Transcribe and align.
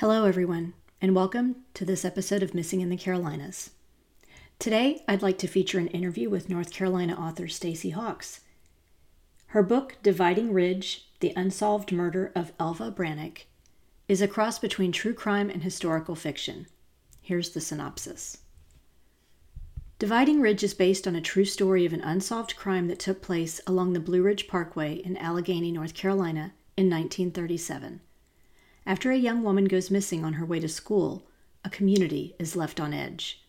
Hello, 0.00 0.26
everyone, 0.26 0.74
and 1.00 1.16
welcome 1.16 1.56
to 1.72 1.82
this 1.86 2.04
episode 2.04 2.42
of 2.42 2.52
Missing 2.52 2.82
in 2.82 2.90
the 2.90 2.98
Carolinas. 2.98 3.70
Today, 4.58 5.02
I'd 5.08 5.22
like 5.22 5.38
to 5.38 5.46
feature 5.46 5.78
an 5.78 5.86
interview 5.86 6.28
with 6.28 6.50
North 6.50 6.70
Carolina 6.70 7.14
author 7.14 7.48
Stacy 7.48 7.88
Hawks. 7.88 8.40
Her 9.46 9.62
book, 9.62 9.96
Dividing 10.02 10.52
Ridge 10.52 11.08
The 11.20 11.32
Unsolved 11.34 11.92
Murder 11.92 12.30
of 12.34 12.52
Elva 12.60 12.92
Brannock, 12.92 13.44
is 14.06 14.20
a 14.20 14.28
cross 14.28 14.58
between 14.58 14.92
true 14.92 15.14
crime 15.14 15.48
and 15.48 15.62
historical 15.62 16.14
fiction. 16.14 16.66
Here's 17.22 17.48
the 17.48 17.62
synopsis 17.62 18.36
Dividing 19.98 20.42
Ridge 20.42 20.62
is 20.62 20.74
based 20.74 21.08
on 21.08 21.16
a 21.16 21.22
true 21.22 21.46
story 21.46 21.86
of 21.86 21.94
an 21.94 22.02
unsolved 22.02 22.54
crime 22.54 22.88
that 22.88 22.98
took 22.98 23.22
place 23.22 23.62
along 23.66 23.94
the 23.94 24.00
Blue 24.00 24.20
Ridge 24.20 24.46
Parkway 24.46 24.96
in 24.96 25.16
Alleghany, 25.16 25.72
North 25.72 25.94
Carolina 25.94 26.52
in 26.76 26.90
1937. 26.90 28.00
After 28.86 29.10
a 29.10 29.16
young 29.16 29.42
woman 29.42 29.64
goes 29.64 29.90
missing 29.90 30.24
on 30.24 30.34
her 30.34 30.46
way 30.46 30.60
to 30.60 30.68
school, 30.68 31.26
a 31.64 31.70
community 31.70 32.36
is 32.38 32.54
left 32.54 32.78
on 32.78 32.94
edge. 32.94 33.42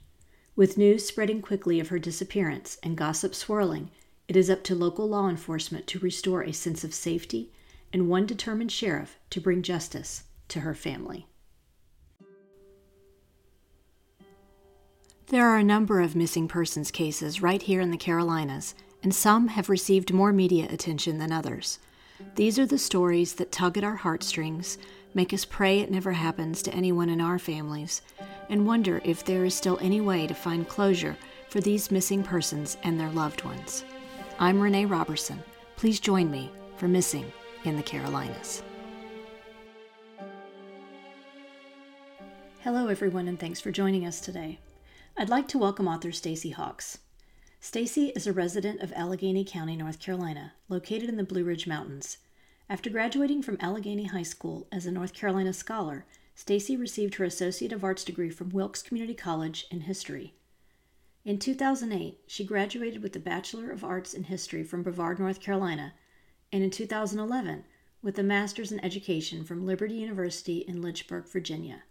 With 0.55 0.79
news 0.79 1.05
spreading 1.05 1.43
quickly 1.43 1.79
of 1.79 1.89
her 1.89 1.99
disappearance 1.99 2.79
and 2.81 2.97
gossip 2.97 3.35
swirling, 3.35 3.91
it 4.27 4.35
is 4.35 4.49
up 4.49 4.63
to 4.63 4.73
local 4.73 5.07
law 5.07 5.29
enforcement 5.29 5.85
to 5.87 5.99
restore 5.99 6.41
a 6.41 6.51
sense 6.51 6.83
of 6.83 6.91
safety 6.91 7.51
and 7.93 8.09
one 8.09 8.25
determined 8.25 8.71
sheriff 8.71 9.19
to 9.29 9.39
bring 9.39 9.61
justice 9.61 10.23
to 10.47 10.61
her 10.61 10.73
family. 10.73 11.27
There 15.27 15.45
are 15.45 15.57
a 15.57 15.63
number 15.63 16.01
of 16.01 16.15
missing 16.15 16.47
persons 16.47 16.89
cases 16.89 17.43
right 17.43 17.61
here 17.61 17.81
in 17.81 17.91
the 17.91 17.97
Carolinas, 17.97 18.73
and 19.03 19.13
some 19.13 19.49
have 19.49 19.69
received 19.69 20.11
more 20.11 20.33
media 20.33 20.67
attention 20.71 21.19
than 21.19 21.31
others. 21.31 21.77
These 22.35 22.57
are 22.57 22.65
the 22.65 22.79
stories 22.79 23.35
that 23.35 23.51
tug 23.51 23.77
at 23.77 23.83
our 23.83 23.97
heartstrings, 23.97 24.79
make 25.13 25.33
us 25.33 25.45
pray 25.45 25.79
it 25.79 25.91
never 25.91 26.11
happens 26.11 26.61
to 26.61 26.73
anyone 26.73 27.09
in 27.09 27.21
our 27.21 27.39
families, 27.39 28.01
and 28.49 28.65
wonder 28.65 29.01
if 29.03 29.23
there 29.23 29.45
is 29.45 29.55
still 29.55 29.77
any 29.81 30.01
way 30.01 30.27
to 30.27 30.33
find 30.33 30.67
closure 30.67 31.17
for 31.49 31.61
these 31.61 31.91
missing 31.91 32.23
persons 32.23 32.77
and 32.83 32.99
their 32.99 33.11
loved 33.11 33.43
ones. 33.43 33.83
I'm 34.39 34.59
Renee 34.59 34.85
Robertson. 34.85 35.41
Please 35.75 35.99
join 35.99 36.29
me 36.29 36.51
for 36.77 36.87
Missing 36.87 37.31
in 37.63 37.75
the 37.75 37.83
Carolinas. 37.83 38.63
Hello, 42.61 42.87
everyone, 42.87 43.27
and 43.27 43.39
thanks 43.39 43.61
for 43.61 43.71
joining 43.71 44.05
us 44.05 44.19
today. 44.19 44.59
I'd 45.15 45.29
like 45.29 45.47
to 45.49 45.57
welcome 45.57 45.87
author 45.87 46.11
Stacy 46.11 46.51
Hawks. 46.51 46.99
Stacy 47.59 48.09
is 48.09 48.27
a 48.27 48.33
resident 48.33 48.81
of 48.81 48.93
Alleghany 48.93 49.43
County, 49.43 49.75
North 49.75 49.99
Carolina, 49.99 50.53
located 50.69 51.09
in 51.09 51.17
the 51.17 51.23
Blue 51.23 51.43
Ridge 51.43 51.65
Mountains. 51.65 52.17
After 52.69 52.89
graduating 52.89 53.43
from 53.43 53.57
Alleghany 53.61 54.05
High 54.05 54.23
School 54.23 54.67
as 54.73 54.85
a 54.85 54.91
North 54.91 55.13
Carolina 55.13 55.53
scholar, 55.53 56.05
Stacy 56.35 56.75
received 56.75 57.15
her 57.15 57.23
Associate 57.23 57.71
of 57.71 57.83
Arts 57.83 58.03
degree 58.03 58.29
from 58.29 58.49
Wilkes 58.49 58.81
Community 58.81 59.13
College 59.13 59.65
in 59.71 59.81
History. 59.81 60.33
In 61.23 61.39
2008, 61.39 62.19
she 62.27 62.43
graduated 62.43 63.01
with 63.01 63.13
the 63.13 63.19
Bachelor 63.19 63.71
of 63.71 63.85
Arts 63.85 64.13
in 64.13 64.25
History 64.25 64.63
from 64.63 64.83
Brevard, 64.83 65.17
North 65.17 65.39
Carolina, 65.39 65.93
and 66.51 66.61
in 66.61 66.69
2011 66.69 67.63
with 68.01 68.19
a 68.19 68.23
Master's 68.23 68.71
in 68.71 68.83
Education 68.83 69.45
from 69.45 69.65
Liberty 69.65 69.95
University 69.95 70.57
in 70.59 70.81
Lynchburg, 70.81 71.25
Virginia. 71.25 71.83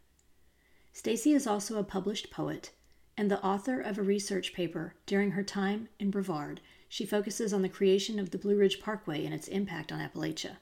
Stacy 0.93 1.33
is 1.33 1.47
also 1.47 1.79
a 1.79 1.85
published 1.85 2.31
poet 2.31 2.73
and 3.17 3.31
the 3.31 3.43
author 3.43 3.81
of 3.81 3.97
a 3.97 4.03
research 4.03 4.53
paper 4.53 4.95
during 5.07 5.31
her 5.31 5.43
time 5.43 5.89
in 5.99 6.11
Brevard, 6.11 6.61
she 6.89 7.07
focuses 7.07 7.53
on 7.53 7.63
the 7.63 7.69
creation 7.69 8.19
of 8.19 8.31
the 8.31 8.39
Blue 8.39 8.57
Ridge 8.57 8.81
Parkway 8.81 9.25
and 9.25 9.35
its 9.35 9.49
impact 9.49 9.91
on 9.91 10.01
Appalachia. 10.01 10.59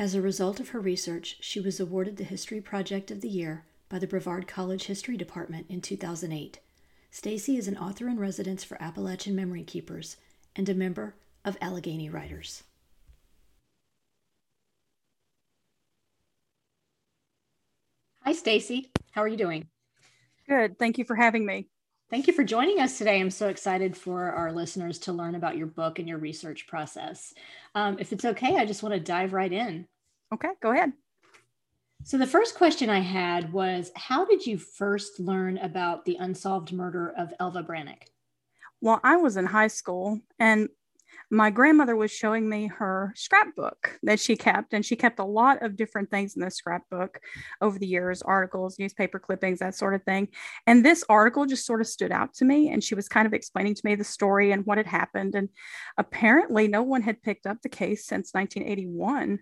As 0.00 0.14
a 0.14 0.22
result 0.22 0.60
of 0.60 0.70
her 0.70 0.80
research, 0.80 1.36
she 1.40 1.60
was 1.60 1.78
awarded 1.78 2.16
the 2.16 2.24
History 2.24 2.62
Project 2.62 3.10
of 3.10 3.20
the 3.20 3.28
Year 3.28 3.66
by 3.90 3.98
the 3.98 4.06
Brevard 4.06 4.48
College 4.48 4.86
History 4.86 5.14
Department 5.14 5.66
in 5.68 5.82
2008. 5.82 6.58
Stacy 7.10 7.58
is 7.58 7.68
an 7.68 7.76
author 7.76 8.08
in 8.08 8.18
residence 8.18 8.64
for 8.64 8.82
Appalachian 8.82 9.36
Memory 9.36 9.62
Keepers 9.62 10.16
and 10.56 10.66
a 10.70 10.74
member 10.74 11.16
of 11.44 11.58
Alleghany 11.60 12.08
Writers. 12.08 12.62
Hi, 18.24 18.32
Stacy. 18.32 18.90
How 19.10 19.20
are 19.20 19.28
you 19.28 19.36
doing? 19.36 19.68
Good. 20.48 20.78
Thank 20.78 20.96
you 20.96 21.04
for 21.04 21.14
having 21.14 21.44
me. 21.44 21.68
Thank 22.10 22.26
you 22.26 22.32
for 22.32 22.42
joining 22.42 22.80
us 22.80 22.98
today. 22.98 23.20
I'm 23.20 23.30
so 23.30 23.48
excited 23.48 23.96
for 23.96 24.32
our 24.32 24.50
listeners 24.52 24.98
to 25.00 25.12
learn 25.12 25.36
about 25.36 25.56
your 25.56 25.68
book 25.68 26.00
and 26.00 26.08
your 26.08 26.18
research 26.18 26.66
process. 26.66 27.32
Um, 27.76 27.98
if 28.00 28.12
it's 28.12 28.24
okay, 28.24 28.56
I 28.56 28.66
just 28.66 28.82
want 28.82 28.96
to 28.96 29.00
dive 29.00 29.32
right 29.32 29.52
in. 29.52 29.86
Okay, 30.34 30.48
go 30.60 30.72
ahead. 30.72 30.92
So, 32.02 32.18
the 32.18 32.26
first 32.26 32.56
question 32.56 32.90
I 32.90 32.98
had 32.98 33.52
was 33.52 33.92
How 33.94 34.24
did 34.24 34.44
you 34.44 34.58
first 34.58 35.20
learn 35.20 35.58
about 35.58 36.04
the 36.04 36.16
unsolved 36.16 36.72
murder 36.72 37.14
of 37.16 37.32
Elva 37.38 37.62
Brannock? 37.62 38.02
Well, 38.80 38.98
I 39.04 39.16
was 39.16 39.36
in 39.36 39.46
high 39.46 39.68
school 39.68 40.18
and 40.40 40.68
my 41.30 41.50
grandmother 41.50 41.94
was 41.94 42.10
showing 42.10 42.48
me 42.48 42.66
her 42.66 43.12
scrapbook 43.14 43.98
that 44.02 44.18
she 44.18 44.36
kept, 44.36 44.74
and 44.74 44.84
she 44.84 44.96
kept 44.96 45.20
a 45.20 45.24
lot 45.24 45.62
of 45.62 45.76
different 45.76 46.10
things 46.10 46.34
in 46.34 46.42
this 46.42 46.56
scrapbook 46.56 47.20
over 47.60 47.78
the 47.78 47.86
years 47.86 48.22
articles, 48.22 48.78
newspaper 48.78 49.18
clippings, 49.18 49.60
that 49.60 49.74
sort 49.74 49.94
of 49.94 50.02
thing. 50.02 50.28
And 50.66 50.84
this 50.84 51.04
article 51.08 51.46
just 51.46 51.66
sort 51.66 51.80
of 51.80 51.86
stood 51.86 52.12
out 52.12 52.34
to 52.34 52.44
me, 52.44 52.70
and 52.70 52.82
she 52.82 52.94
was 52.94 53.08
kind 53.08 53.26
of 53.26 53.34
explaining 53.34 53.74
to 53.74 53.82
me 53.84 53.94
the 53.94 54.04
story 54.04 54.52
and 54.52 54.66
what 54.66 54.78
had 54.78 54.86
happened. 54.86 55.34
And 55.34 55.48
apparently, 55.96 56.66
no 56.66 56.82
one 56.82 57.02
had 57.02 57.22
picked 57.22 57.46
up 57.46 57.62
the 57.62 57.68
case 57.68 58.06
since 58.06 58.34
1981 58.34 59.38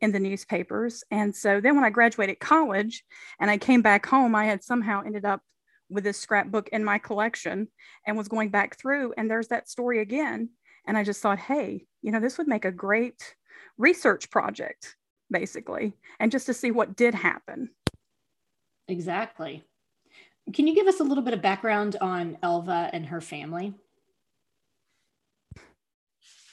in 0.00 0.12
the 0.12 0.20
newspapers. 0.20 1.02
And 1.10 1.34
so 1.34 1.60
then 1.60 1.74
when 1.74 1.84
I 1.84 1.90
graduated 1.90 2.38
college 2.38 3.04
and 3.40 3.50
I 3.50 3.58
came 3.58 3.82
back 3.82 4.06
home, 4.06 4.34
I 4.34 4.44
had 4.44 4.62
somehow 4.62 5.02
ended 5.04 5.24
up 5.24 5.40
with 5.88 6.04
this 6.04 6.18
scrapbook 6.18 6.68
in 6.68 6.84
my 6.84 6.98
collection 6.98 7.68
and 8.06 8.16
was 8.16 8.28
going 8.28 8.50
back 8.50 8.78
through, 8.78 9.14
and 9.16 9.30
there's 9.30 9.48
that 9.48 9.68
story 9.68 10.00
again. 10.00 10.50
And 10.86 10.96
I 10.98 11.04
just 11.04 11.20
thought, 11.20 11.38
hey, 11.38 11.86
you 12.02 12.12
know, 12.12 12.20
this 12.20 12.38
would 12.38 12.48
make 12.48 12.64
a 12.64 12.72
great 12.72 13.34
research 13.78 14.30
project, 14.30 14.96
basically, 15.30 15.94
and 16.20 16.30
just 16.30 16.46
to 16.46 16.54
see 16.54 16.70
what 16.70 16.96
did 16.96 17.14
happen. 17.14 17.70
Exactly. 18.88 19.64
Can 20.52 20.66
you 20.66 20.74
give 20.74 20.86
us 20.86 21.00
a 21.00 21.04
little 21.04 21.24
bit 21.24 21.32
of 21.32 21.40
background 21.40 21.96
on 22.00 22.36
Elva 22.42 22.90
and 22.92 23.06
her 23.06 23.20
family? 23.20 23.74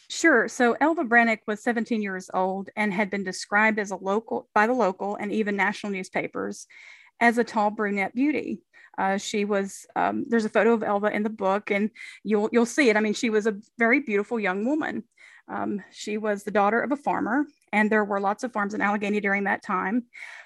Sure. 0.09 0.47
So 0.47 0.75
Elva 0.79 1.03
Brannock 1.03 1.39
was 1.47 1.63
17 1.63 2.01
years 2.01 2.29
old 2.33 2.69
and 2.75 2.93
had 2.93 3.09
been 3.09 3.23
described 3.23 3.79
as 3.79 3.91
a 3.91 3.95
local 3.95 4.49
by 4.53 4.67
the 4.67 4.73
local 4.73 5.15
and 5.15 5.31
even 5.31 5.55
national 5.55 5.93
newspapers 5.93 6.67
as 7.21 7.37
a 7.37 7.43
tall 7.43 7.69
brunette 7.71 8.13
beauty. 8.13 8.61
Uh, 8.97 9.17
she 9.17 9.45
was 9.45 9.85
um, 9.95 10.25
there's 10.27 10.45
a 10.45 10.49
photo 10.49 10.73
of 10.73 10.83
Elva 10.83 11.13
in 11.13 11.23
the 11.23 11.29
book, 11.29 11.71
and 11.71 11.89
you'll 12.23 12.49
you'll 12.51 12.65
see 12.65 12.89
it. 12.89 12.97
I 12.97 12.99
mean, 12.99 13.13
she 13.13 13.29
was 13.29 13.47
a 13.47 13.57
very 13.77 13.99
beautiful 14.01 14.39
young 14.39 14.65
woman. 14.65 15.03
Um, 15.47 15.83
she 15.91 16.17
was 16.17 16.43
the 16.43 16.51
daughter 16.51 16.81
of 16.81 16.91
a 16.91 16.97
farmer, 16.97 17.45
and 17.73 17.89
there 17.89 18.05
were 18.05 18.19
lots 18.19 18.43
of 18.43 18.53
farms 18.53 18.73
in 18.73 18.81
Alleghany 18.81 19.19
during 19.19 19.45
that 19.45 19.63
time. 19.63 20.03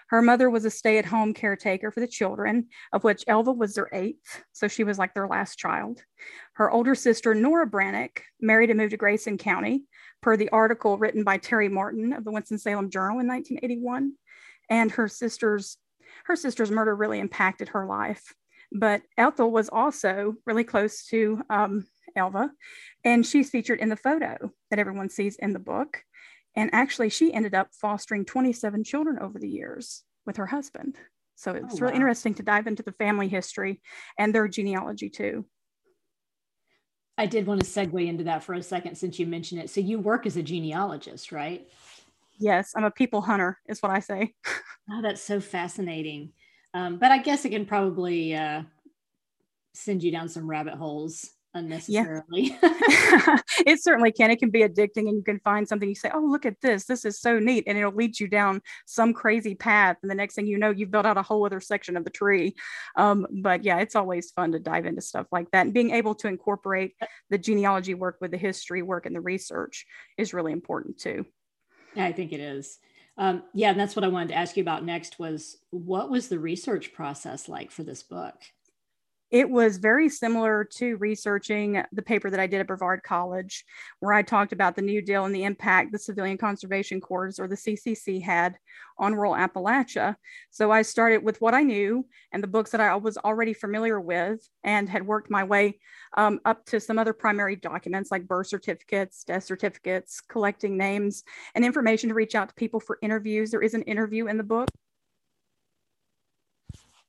Her 0.10 0.22
mother 0.22 0.50
was 0.50 0.66
a 0.66 0.72
stay-at-home 0.72 1.34
caretaker 1.34 1.92
for 1.92 2.00
the 2.00 2.08
children, 2.08 2.68
of 2.94 3.04
which 3.04 3.24
Elva 3.28 3.52
was 3.52 3.74
their 3.74 3.90
eighth, 3.92 4.44
so 4.52 4.68
she 4.68 4.84
was 4.84 5.00
like 5.00 5.14
their 5.14 5.28
last 5.28 5.58
child. 5.58 6.04
Her 6.54 6.72
older 6.72 6.96
sister 6.96 7.34
Nora 7.34 7.68
Brannock 7.68 8.20
married 8.40 8.70
and 8.70 8.78
moved 8.78 8.92
to 8.92 8.98
Grayson 8.98 9.38
County, 9.38 9.86
per 10.22 10.38
the 10.38 10.50
article 10.50 10.98
written 10.98 11.24
by 11.24 11.38
Terry 11.38 11.70
Martin 11.70 12.14
of 12.14 12.24
the 12.24 12.32
Winston-Salem 12.32 12.90
Journal 12.90 13.20
in 13.20 13.28
1981. 13.28 14.14
And 14.70 14.92
her 14.92 15.08
sister's 15.08 15.78
her 16.26 16.36
sister's 16.36 16.72
murder 16.72 16.96
really 16.96 17.20
impacted 17.20 17.70
her 17.70 17.86
life. 17.86 18.34
But 18.72 19.04
Ethel 19.18 19.52
was 19.52 19.70
also 19.70 20.36
really 20.46 20.64
close 20.64 21.06
to 21.08 21.42
um, 21.50 21.86
Elva, 22.16 22.50
and 23.04 23.26
she's 23.26 23.50
featured 23.50 23.80
in 23.80 23.90
the 23.90 23.96
photo 23.96 24.52
that 24.70 24.80
everyone 24.80 25.10
sees 25.10 25.36
in 25.36 25.54
the 25.54 25.60
book. 25.60 26.04
And 26.56 26.70
actually, 26.74 27.10
she 27.10 27.34
ended 27.34 27.54
up 27.54 27.70
fostering 27.74 28.26
27 28.26 28.84
children 28.84 29.20
over 29.20 29.40
the 29.40 29.50
years 29.50 30.04
with 30.26 30.38
her 30.38 30.46
husband. 30.46 30.96
So 31.36 31.52
it's 31.52 31.76
oh, 31.76 31.78
really 31.80 31.94
wow. 31.94 31.98
interesting 31.98 32.34
to 32.36 32.44
dive 32.44 32.68
into 32.68 32.84
the 32.84 32.94
family 32.94 33.28
history 33.28 33.82
and 34.18 34.34
their 34.34 34.48
genealogy 34.48 35.10
too. 35.10 35.46
I 37.18 37.26
did 37.28 37.46
want 37.46 37.64
to 37.64 37.68
segue 37.68 38.08
into 38.08 38.26
that 38.26 38.44
for 38.44 38.54
a 38.54 38.64
second 38.64 38.96
since 38.96 39.20
you 39.20 39.26
mentioned 39.26 39.62
it. 39.62 39.70
So 39.70 39.80
you 39.80 40.00
work 40.00 40.26
as 40.26 40.38
a 40.38 40.44
genealogist, 40.44 41.32
right? 41.32 41.68
Yes, 42.38 42.74
I'm 42.76 42.84
a 42.84 42.92
people 42.92 43.22
hunter, 43.22 43.60
is 43.68 43.82
what 43.82 43.92
I 43.92 44.00
say. 44.00 44.34
oh, 44.92 45.02
that's 45.02 45.22
so 45.22 45.40
fascinating. 45.40 46.34
Um, 46.74 46.98
but 46.98 47.12
I 47.12 47.20
guess 47.20 47.46
it 47.46 47.52
can 47.52 47.66
probably 47.66 48.36
uh, 48.36 48.64
send 49.74 50.04
you 50.04 50.12
down 50.12 50.28
some 50.28 50.50
rabbit 50.50 50.76
holes 50.76 51.30
unnecessarily. 51.56 52.58
Yeah. 52.62 53.38
it 53.66 53.82
certainly 53.82 54.12
can. 54.12 54.30
It 54.30 54.40
can 54.40 54.50
be 54.50 54.60
addicting, 54.60 55.08
and 55.08 55.18
you 55.18 55.24
can 55.24 55.40
find 55.40 55.68
something 55.68 55.88
you 55.88 55.96
say, 55.96 56.12
"Oh, 56.14 56.20
look 56.20 56.46
at 56.46 56.62
this! 56.62 56.86
This 56.86 57.06
is 57.06 57.20
so 57.20 57.40
neat," 57.40 57.64
and 57.66 57.78
it'll 57.78 57.94
lead 57.94 58.20
you 58.20 58.28
down 58.28 58.62
some 58.86 59.14
crazy 59.14 59.56
path. 59.56 59.98
And 60.02 60.12
the 60.12 60.16
next 60.16 60.36
thing 60.36 60.48
you 60.48 60.58
know, 60.58 60.70
you've 60.70 60.92
built 60.92 61.06
out 61.06 61.18
a 61.18 61.24
whole 61.24 61.46
other 61.46 61.62
section 61.62 61.98
of 61.98 62.04
the 62.04 62.10
tree. 62.10 62.56
Um, 62.96 63.26
but 63.42 63.64
yeah, 63.64 63.80
it's 63.80 63.96
always 63.96 64.32
fun 64.32 64.52
to 64.52 64.60
dive 64.60 64.86
into 64.86 65.02
stuff 65.02 65.28
like 65.32 65.50
that, 65.52 65.66
and 65.66 65.74
being 65.74 65.92
able 65.92 66.16
to 66.16 66.28
incorporate 66.28 66.94
the 67.30 67.38
genealogy 67.38 67.94
work 67.94 68.18
with 68.22 68.32
the 68.32 68.38
history 68.38 68.82
work 68.82 69.06
and 69.06 69.16
the 69.16 69.22
research 69.22 69.86
is 70.18 70.34
really 70.34 70.52
important 70.52 71.00
too. 71.00 71.26
I 71.96 72.12
think 72.12 72.34
it 72.34 72.40
is. 72.40 72.80
Um, 73.18 73.44
yeah, 73.54 73.72
and 73.72 73.80
that's 73.80 73.96
what 73.96 74.04
I 74.04 74.10
wanted 74.10 74.30
to 74.30 74.36
ask 74.36 74.58
you 74.58 74.62
about 74.62 74.84
next 74.84 75.20
was 75.20 75.58
what 75.70 76.10
was 76.10 76.28
the 76.28 76.40
research 76.40 76.94
process 76.94 77.48
like 77.48 77.72
for 77.72 77.84
this 77.84 78.04
book? 78.04 78.36
It 79.36 79.50
was 79.50 79.76
very 79.76 80.08
similar 80.08 80.64
to 80.64 80.96
researching 80.96 81.84
the 81.92 82.02
paper 82.02 82.30
that 82.30 82.40
I 82.40 82.48
did 82.48 82.62
at 82.62 82.68
Brevard 82.68 83.04
College, 83.04 83.66
where 84.00 84.14
I 84.14 84.22
talked 84.22 84.54
about 84.54 84.78
the 84.78 84.82
New 84.82 85.02
Deal 85.02 85.26
and 85.26 85.36
the 85.36 85.44
impact 85.44 85.92
the 85.92 86.00
Civilian 86.00 86.38
Conservation 86.38 87.02
Corps 87.02 87.38
or 87.38 87.46
the 87.50 87.58
CCC 87.58 88.24
had 88.24 88.56
on 88.98 89.14
rural 89.14 89.34
Appalachia. 89.34 90.16
So 90.52 90.72
I 90.72 90.84
started 90.84 91.22
with 91.22 91.42
what 91.42 91.54
I 91.54 91.64
knew 91.64 92.06
and 92.32 92.42
the 92.42 92.48
books 92.48 92.72
that 92.72 92.80
I 92.80 92.96
was 92.96 93.18
already 93.18 93.54
familiar 93.54 94.00
with 94.00 94.40
and 94.64 94.88
had 94.88 95.06
worked 95.06 95.30
my 95.30 95.44
way 95.44 95.80
um, 96.16 96.40
up 96.46 96.66
to 96.68 96.80
some 96.80 96.98
other 96.98 97.12
primary 97.12 97.58
documents 97.58 98.12
like 98.12 98.30
birth 98.30 98.48
certificates, 98.48 99.26
death 99.26 99.44
certificates, 99.44 100.22
collecting 100.22 100.78
names 100.78 101.26
and 101.56 101.66
information 101.66 102.08
to 102.08 102.16
reach 102.16 102.36
out 102.36 102.48
to 102.48 102.56
people 102.56 102.80
for 102.80 103.00
interviews. 103.02 103.52
There 103.52 103.62
is 103.62 103.74
an 103.74 103.82
interview 103.82 104.28
in 104.28 104.38
the 104.38 104.44
book 104.44 104.70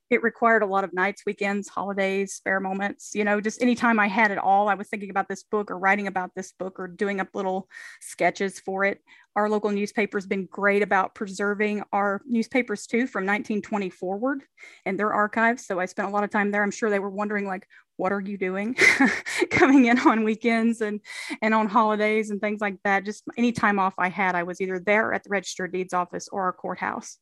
it 0.09 0.23
required 0.23 0.63
a 0.63 0.67
lot 0.67 0.83
of 0.83 0.93
nights, 0.93 1.23
weekends, 1.25 1.67
holidays, 1.67 2.33
spare 2.33 2.59
moments. 2.59 3.11
You 3.13 3.23
know, 3.23 3.41
just 3.41 3.61
anytime 3.61 3.99
I 3.99 4.07
had 4.07 4.31
it 4.31 4.37
all, 4.37 4.69
I 4.69 4.75
was 4.75 4.87
thinking 4.87 5.09
about 5.09 5.27
this 5.27 5.43
book 5.43 5.69
or 5.69 5.77
writing 5.77 6.07
about 6.07 6.31
this 6.35 6.53
book 6.53 6.79
or 6.79 6.87
doing 6.87 7.19
up 7.19 7.29
little 7.33 7.67
sketches 8.01 8.59
for 8.59 8.85
it. 8.85 9.01
Our 9.35 9.49
local 9.49 9.69
newspaper 9.69 10.17
has 10.17 10.25
been 10.25 10.47
great 10.51 10.81
about 10.81 11.13
preserving 11.13 11.83
our 11.91 12.21
newspapers 12.25 12.87
too 12.87 13.05
from 13.05 13.25
1920 13.25 13.89
forward 13.89 14.43
and 14.85 14.97
their 14.97 15.13
archives. 15.13 15.65
So 15.65 15.79
I 15.79 15.85
spent 15.85 16.07
a 16.07 16.11
lot 16.11 16.23
of 16.23 16.29
time 16.29 16.51
there. 16.51 16.63
I'm 16.63 16.71
sure 16.71 16.89
they 16.89 16.99
were 16.99 17.09
wondering, 17.09 17.45
like, 17.45 17.67
what 17.97 18.11
are 18.11 18.21
you 18.21 18.37
doing 18.37 18.75
coming 19.49 19.85
in 19.85 19.99
on 19.99 20.23
weekends 20.23 20.81
and 20.81 21.01
and 21.41 21.53
on 21.53 21.67
holidays 21.67 22.29
and 22.29 22.39
things 22.39 22.61
like 22.61 22.77
that 22.83 23.03
just 23.03 23.23
any 23.37 23.51
time 23.51 23.79
off 23.79 23.95
i 23.97 24.07
had 24.07 24.35
i 24.35 24.43
was 24.43 24.61
either 24.61 24.79
there 24.79 25.13
at 25.13 25.23
the 25.23 25.29
registered 25.29 25.73
deeds 25.73 25.93
office 25.93 26.29
or 26.31 26.43
our 26.43 26.53
courthouse 26.53 27.17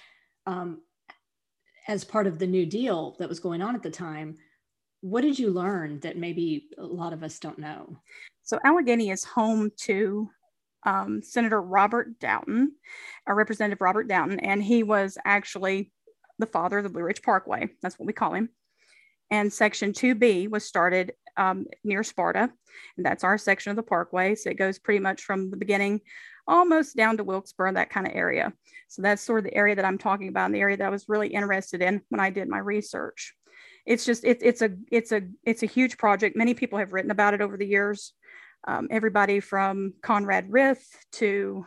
um, 0.46 0.80
as 1.86 2.04
part 2.04 2.26
of 2.26 2.38
the 2.38 2.46
New 2.46 2.66
Deal 2.66 3.16
that 3.18 3.28
was 3.28 3.40
going 3.40 3.62
on 3.62 3.74
at 3.74 3.82
the 3.82 3.90
time. 3.90 4.36
What 5.00 5.20
did 5.20 5.38
you 5.38 5.50
learn 5.50 6.00
that 6.00 6.16
maybe 6.16 6.70
a 6.76 6.84
lot 6.84 7.12
of 7.12 7.22
us 7.22 7.38
don't 7.38 7.58
know? 7.58 7.96
So 8.42 8.58
Alleghany 8.64 9.10
is 9.10 9.24
home 9.24 9.70
to 9.82 10.28
um, 10.84 11.22
Senator 11.22 11.60
Robert 11.60 12.18
Doughton, 12.18 12.72
a 13.26 13.34
Representative 13.34 13.80
Robert 13.80 14.08
Doughton, 14.08 14.40
and 14.40 14.62
he 14.62 14.82
was 14.82 15.18
actually 15.24 15.92
the 16.38 16.46
father 16.46 16.78
of 16.78 16.84
the 16.84 16.90
Blue 16.90 17.02
Ridge 17.02 17.22
Parkway. 17.22 17.68
That's 17.82 17.98
what 17.98 18.06
we 18.06 18.12
call 18.12 18.34
him. 18.34 18.50
And 19.30 19.52
Section 19.52 19.92
2B 19.92 20.48
was 20.48 20.64
started 20.64 21.12
um, 21.36 21.66
near 21.84 22.02
Sparta, 22.02 22.50
and 22.96 23.06
that's 23.06 23.24
our 23.24 23.36
section 23.36 23.70
of 23.70 23.76
the 23.76 23.82
parkway. 23.82 24.34
So 24.34 24.50
it 24.50 24.58
goes 24.58 24.78
pretty 24.78 25.00
much 25.00 25.22
from 25.22 25.50
the 25.50 25.56
beginning 25.56 26.00
almost 26.46 26.96
down 26.96 27.18
to 27.18 27.24
Wilkesboro, 27.24 27.74
that 27.74 27.90
kind 27.90 28.06
of 28.06 28.14
area. 28.14 28.52
So 28.88 29.02
that's 29.02 29.22
sort 29.22 29.40
of 29.40 29.44
the 29.44 29.54
area 29.54 29.76
that 29.76 29.84
I'm 29.84 29.98
talking 29.98 30.28
about, 30.28 30.46
and 30.46 30.54
the 30.54 30.60
area 30.60 30.78
that 30.78 30.86
I 30.86 30.90
was 30.90 31.08
really 31.08 31.28
interested 31.28 31.82
in 31.82 32.00
when 32.08 32.20
I 32.20 32.30
did 32.30 32.48
my 32.48 32.58
research. 32.58 33.34
It's 33.84 34.04
just 34.04 34.24
it's 34.24 34.42
it's 34.42 34.62
a 34.62 34.70
it's 34.90 35.12
a 35.12 35.22
it's 35.44 35.62
a 35.62 35.66
huge 35.66 35.98
project. 35.98 36.36
Many 36.36 36.54
people 36.54 36.78
have 36.78 36.92
written 36.92 37.10
about 37.10 37.34
it 37.34 37.40
over 37.40 37.56
the 37.56 37.66
years 37.66 38.12
um, 38.66 38.88
everybody 38.90 39.40
from 39.40 39.94
Conrad 40.02 40.50
Rith 40.50 40.84
to 41.12 41.64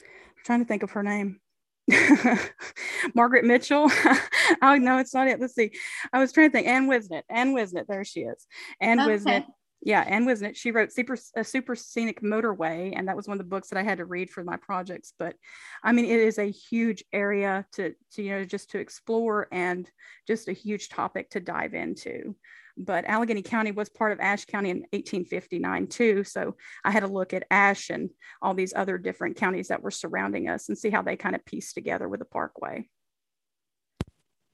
I'm 0.00 0.44
trying 0.44 0.60
to 0.60 0.66
think 0.66 0.82
of 0.82 0.92
her 0.92 1.02
name. 1.02 1.40
Margaret 3.14 3.44
Mitchell. 3.44 3.90
oh 4.62 4.76
no, 4.76 4.98
it's 4.98 5.14
not 5.14 5.28
it. 5.28 5.40
Let's 5.40 5.54
see. 5.54 5.72
I 6.12 6.18
was 6.18 6.32
trying 6.32 6.48
to 6.48 6.52
think. 6.52 6.66
Anne 6.66 6.88
Whisnant. 6.88 7.22
Anne 7.28 7.54
Whisnant. 7.54 7.86
There 7.86 8.04
she 8.04 8.20
is. 8.20 8.46
Anne 8.80 9.00
okay. 9.00 9.10
Whisnant. 9.10 9.44
Yeah, 9.84 10.02
Anne 10.02 10.26
Whisnant. 10.26 10.56
She 10.56 10.70
wrote 10.70 10.92
Super, 10.92 11.16
a 11.36 11.42
Super 11.42 11.74
Scenic 11.74 12.22
Motorway, 12.22 12.92
and 12.96 13.08
that 13.08 13.16
was 13.16 13.26
one 13.26 13.34
of 13.34 13.38
the 13.38 13.50
books 13.50 13.68
that 13.68 13.78
I 13.78 13.82
had 13.82 13.98
to 13.98 14.04
read 14.04 14.30
for 14.30 14.44
my 14.44 14.56
projects. 14.56 15.12
But 15.18 15.34
I 15.82 15.92
mean, 15.92 16.04
it 16.04 16.20
is 16.20 16.38
a 16.38 16.50
huge 16.50 17.04
area 17.12 17.66
to, 17.72 17.94
to 18.12 18.22
you 18.22 18.30
know 18.30 18.44
just 18.44 18.70
to 18.70 18.78
explore 18.78 19.48
and 19.50 19.90
just 20.26 20.48
a 20.48 20.52
huge 20.52 20.88
topic 20.88 21.30
to 21.30 21.40
dive 21.40 21.74
into 21.74 22.36
but 22.76 23.04
Alleghany 23.04 23.42
County 23.42 23.70
was 23.70 23.88
part 23.88 24.12
of 24.12 24.20
Ashe 24.20 24.46
County 24.46 24.70
in 24.70 24.78
1859 24.92 25.86
too. 25.88 26.24
So 26.24 26.56
I 26.84 26.90
had 26.90 27.00
to 27.00 27.06
look 27.06 27.34
at 27.34 27.46
Ashe 27.50 27.90
and 27.90 28.10
all 28.40 28.54
these 28.54 28.72
other 28.74 28.98
different 28.98 29.36
counties 29.36 29.68
that 29.68 29.82
were 29.82 29.90
surrounding 29.90 30.48
us 30.48 30.68
and 30.68 30.78
see 30.78 30.90
how 30.90 31.02
they 31.02 31.16
kind 31.16 31.34
of 31.34 31.44
pieced 31.44 31.74
together 31.74 32.08
with 32.08 32.20
the 32.20 32.26
parkway. 32.26 32.88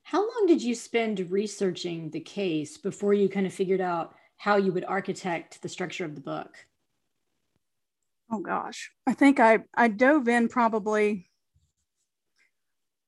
How 0.03 0.20
long 0.20 0.47
did 0.47 0.62
you 0.62 0.75
spend 0.75 1.31
researching 1.31 2.11
the 2.11 2.20
case 2.20 2.79
before 2.79 3.12
you 3.12 3.29
kind 3.29 3.47
of 3.47 3.53
figured 3.53 3.81
out 3.81 4.15
how 4.38 4.56
you 4.56 4.73
would 4.73 4.85
architect 4.85 5.61
the 5.61 5.69
structure 5.69 6.05
of 6.05 6.14
the 6.14 6.21
book? 6.21 6.56
Oh 8.32 8.41
gosh, 8.41 8.91
I 9.06 9.12
think 9.12 9.41
I 9.41 9.61
I 9.75 9.88
dove 9.88 10.29
in 10.29 10.49
probably. 10.49 11.31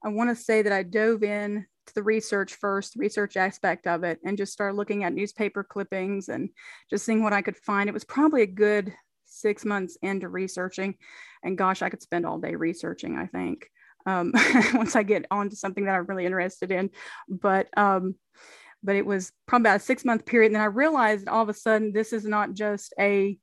I 0.05 0.09
want 0.09 0.31
to 0.31 0.37
say 0.37 0.63
that 0.63 0.73
I 0.73 0.83
dove 0.83 1.23
in 1.23 1.67
the 1.95 2.03
research 2.03 2.55
first, 2.55 2.97
research 2.97 3.37
aspect 3.37 3.87
of 3.87 4.05
it, 4.05 4.19
and 4.25 4.37
just 4.37 4.53
started 4.53 4.77
looking 4.77 5.05
at 5.05 5.13
newspaper 5.13 5.65
clippings 5.65 6.29
and 6.29 6.51
just 6.89 7.05
seeing 7.05 7.23
what 7.23 7.33
I 7.33 7.43
could 7.43 7.57
find. 7.57 7.89
It 7.89 7.95
was 7.95 8.05
probably 8.05 8.43
a 8.43 8.47
good 8.47 8.93
six 9.27 9.65
months 9.65 9.97
into 10.03 10.29
researching. 10.29 10.95
And 11.43 11.57
gosh, 11.57 11.83
I 11.83 11.89
could 11.89 12.03
spend 12.03 12.27
all 12.27 12.39
day 12.39 12.55
researching, 12.55 13.17
I 13.17 13.27
think, 13.27 13.69
um, 14.07 14.33
once 14.75 14.97
I 14.97 15.03
get 15.03 15.27
onto 15.31 15.57
something 15.57 15.85
that 15.85 15.95
I'm 15.95 16.07
really 16.07 16.27
interested 16.27 16.71
in. 16.71 16.91
But 17.29 17.69
um, 17.77 18.17
but 18.83 18.97
it 18.97 19.05
was 19.05 19.33
probably 19.47 19.65
about 19.65 19.77
a 19.77 19.85
six 19.85 20.05
month 20.05 20.25
period. 20.27 20.49
And 20.49 20.57
then 20.57 20.63
I 20.63 20.67
realized 20.67 21.29
all 21.29 21.43
of 21.43 21.49
a 21.49 21.55
sudden 21.55 21.93
this 21.93 22.13
is 22.13 22.25
not 22.25 22.55
just 22.55 22.95
a 22.99 23.39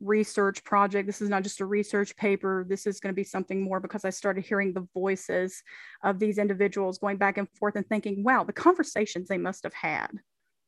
research 0.00 0.64
project. 0.64 1.06
This 1.06 1.20
is 1.20 1.28
not 1.28 1.42
just 1.42 1.60
a 1.60 1.66
research 1.66 2.16
paper. 2.16 2.64
This 2.68 2.86
is 2.86 3.00
going 3.00 3.12
to 3.12 3.16
be 3.16 3.24
something 3.24 3.62
more 3.62 3.80
because 3.80 4.04
I 4.04 4.10
started 4.10 4.44
hearing 4.44 4.72
the 4.72 4.88
voices 4.94 5.62
of 6.02 6.18
these 6.18 6.38
individuals 6.38 6.98
going 6.98 7.18
back 7.18 7.38
and 7.38 7.48
forth 7.58 7.76
and 7.76 7.86
thinking, 7.86 8.24
wow, 8.24 8.44
the 8.44 8.52
conversations 8.52 9.28
they 9.28 9.38
must 9.38 9.64
have 9.64 9.74
had, 9.74 10.08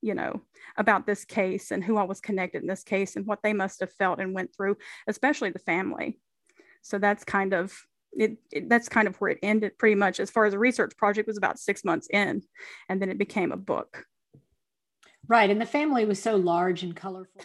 you 0.03 0.15
know, 0.15 0.43
about 0.77 1.07
this 1.07 1.25
case 1.25 1.71
and 1.71 1.83
who 1.83 1.97
I 1.97 2.05
was 2.05 2.21
connected 2.21 2.63
in 2.63 2.69
this 2.69 2.85
case 2.85 3.17
and 3.17 3.27
what 3.27 3.43
they 3.43 3.53
must 3.53 3.81
have 3.81 3.93
felt 3.93 4.21
and 4.21 4.35
went 4.35 4.55
through, 4.55 4.77
especially 5.07 5.51
the 5.51 5.59
family. 5.59 6.19
So 6.83 6.99
that's 6.99 7.25
kind 7.25 7.55
of 7.55 7.75
it, 8.15 8.37
it, 8.51 8.69
that's 8.69 8.91
kind 8.91 9.09
of 9.09 9.17
where 9.17 9.31
it 9.31 9.39
ended 9.43 9.79
pretty 9.79 9.95
much 9.95 10.21
as 10.21 10.31
far 10.31 10.45
as 10.45 10.53
a 10.53 10.59
research 10.59 10.93
project 10.99 11.27
was 11.27 11.39
about 11.39 11.59
six 11.59 11.83
months 11.83 12.09
in 12.11 12.43
and 12.91 13.01
then 13.01 13.09
it 13.09 13.17
became 13.17 13.53
a 13.53 13.57
book 13.57 14.05
right 15.29 15.49
and 15.49 15.59
the 15.59 15.65
family 15.65 16.05
was 16.05 16.21
so 16.21 16.37
large 16.37 16.83
and 16.83 16.95
colorful 16.95 17.41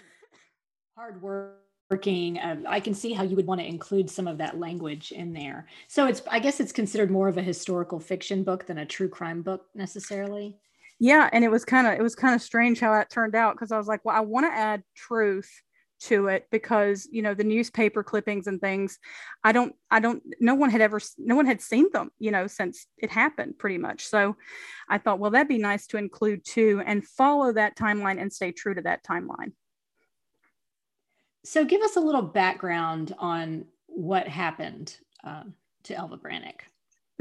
hard 0.98 1.22
work 1.22 1.67
working 1.90 2.40
um, 2.42 2.66
i 2.68 2.80
can 2.80 2.94
see 2.94 3.14
how 3.14 3.24
you 3.24 3.36
would 3.36 3.48
want 3.48 3.62
to 3.62 3.68
include 3.68 4.10
some 4.10 4.28
of 4.28 4.38
that 4.38 4.60
language 4.60 5.12
in 5.12 5.34
there. 5.34 5.68
So 5.88 6.08
it's 6.08 6.22
i 6.30 6.40
guess 6.40 6.60
it's 6.60 6.72
considered 6.72 7.12
more 7.12 7.28
of 7.28 7.38
a 7.38 7.42
historical 7.42 8.00
fiction 8.00 8.44
book 8.44 8.66
than 8.66 8.80
a 8.80 8.86
true 8.86 9.10
crime 9.10 9.42
book 9.42 9.66
necessarily. 9.76 10.58
Yeah 11.00 11.30
and 11.32 11.44
it 11.44 11.52
was 11.52 11.64
kind 11.64 11.88
of 11.88 11.94
it 11.94 12.02
was 12.02 12.16
kind 12.16 12.36
of 12.36 12.42
strange 12.42 12.80
how 12.80 12.94
that 12.94 13.10
turned 13.10 13.36
out 13.36 13.56
because 13.56 13.72
i 13.72 13.78
was 13.78 13.88
like 13.88 14.04
well 14.04 14.16
i 14.16 14.22
want 14.22 14.46
to 14.46 14.52
add 14.52 14.84
truth 14.96 15.50
to 16.00 16.28
it 16.28 16.48
because 16.52 17.08
you 17.12 17.22
know 17.22 17.34
the 17.34 17.44
newspaper 17.44 18.04
clippings 18.04 18.46
and 18.48 18.62
things 18.62 19.00
i 19.44 19.52
don't 19.52 19.74
i 19.90 20.00
don't 20.00 20.22
no 20.40 20.54
one 20.54 20.70
had 20.70 20.82
ever 20.82 21.00
no 21.18 21.36
one 21.36 21.46
had 21.46 21.62
seen 21.62 21.88
them 21.92 22.12
you 22.20 22.30
know 22.30 22.46
since 22.46 22.86
it 22.98 23.10
happened 23.10 23.58
pretty 23.58 23.78
much. 23.78 24.06
So 24.06 24.36
i 24.90 24.98
thought 24.98 25.20
well 25.20 25.32
that'd 25.32 25.48
be 25.48 25.58
nice 25.58 25.88
to 25.88 25.98
include 25.98 26.46
too 26.46 26.82
and 26.86 27.08
follow 27.08 27.54
that 27.54 27.78
timeline 27.78 28.22
and 28.22 28.32
stay 28.32 28.52
true 28.52 28.76
to 28.76 28.82
that 28.82 29.04
timeline 29.04 29.54
so, 31.44 31.66
give 31.66 31.82
us 31.82 31.96
a 31.96 32.02
little 32.02 32.22
background 32.22 33.16
on 33.18 33.66
what 33.88 34.28
happened 34.28 34.98
uh, 35.24 35.44
to 35.84 35.96
Elva 35.96 36.18
Brannock. 36.18 36.62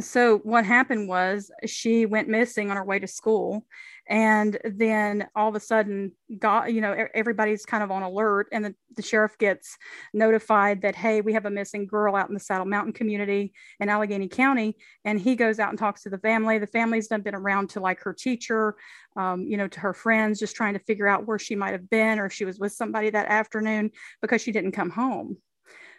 So, 0.01 0.39
what 0.39 0.67
happened 0.67 1.09
was 1.09 1.51
she 1.67 2.07
went 2.07 2.29
missing 2.29 2.71
on 2.71 2.77
her 2.77 2.85
way 2.85 2.99
to 2.99 3.07
school. 3.07 3.65
And 4.09 4.57
then 4.65 5.29
all 5.35 5.49
of 5.49 5.57
a 5.57 5.61
sudden, 5.61 6.13
got, 6.39 6.73
you 6.73 6.81
know, 6.81 6.95
everybody's 7.13 7.67
kind 7.67 7.83
of 7.83 7.91
on 7.91 8.03
alert. 8.03 8.47
And 8.53 8.65
the, 8.65 8.75
the 8.95 9.03
sheriff 9.03 9.37
gets 9.39 9.77
notified 10.15 10.83
that, 10.83 10.95
hey, 10.95 11.21
we 11.21 11.33
have 11.33 11.45
a 11.45 11.51
missing 11.51 11.87
girl 11.87 12.15
out 12.15 12.29
in 12.29 12.35
the 12.35 12.41
Saddle 12.41 12.67
Mountain 12.67 12.93
community 12.93 13.53
in 13.81 13.89
alleghany 13.89 14.29
County. 14.29 14.77
And 15.05 15.21
he 15.21 15.35
goes 15.35 15.59
out 15.59 15.71
and 15.71 15.79
talks 15.79 16.03
to 16.03 16.11
the 16.11 16.19
family. 16.19 16.59
The 16.59 16.69
family's 16.69 17.09
done 17.09 17.23
been 17.23 17.35
around 17.35 17.71
to 17.71 17.81
like 17.81 18.01
her 18.03 18.15
teacher, 18.15 18.77
um, 19.17 19.43
you 19.43 19.57
know, 19.57 19.69
to 19.69 19.81
her 19.81 19.95
friends, 19.95 20.39
just 20.39 20.55
trying 20.55 20.75
to 20.75 20.81
figure 20.81 21.09
out 21.09 21.27
where 21.27 21.39
she 21.39 21.57
might 21.57 21.73
have 21.73 21.91
been 21.91 22.21
or 22.21 22.27
if 22.27 22.33
she 22.33 22.45
was 22.45 22.61
with 22.61 22.73
somebody 22.73 23.11
that 23.11 23.27
afternoon 23.27 23.91
because 24.23 24.41
she 24.41 24.53
didn't 24.53 24.73
come 24.73 24.91
home. 24.91 25.37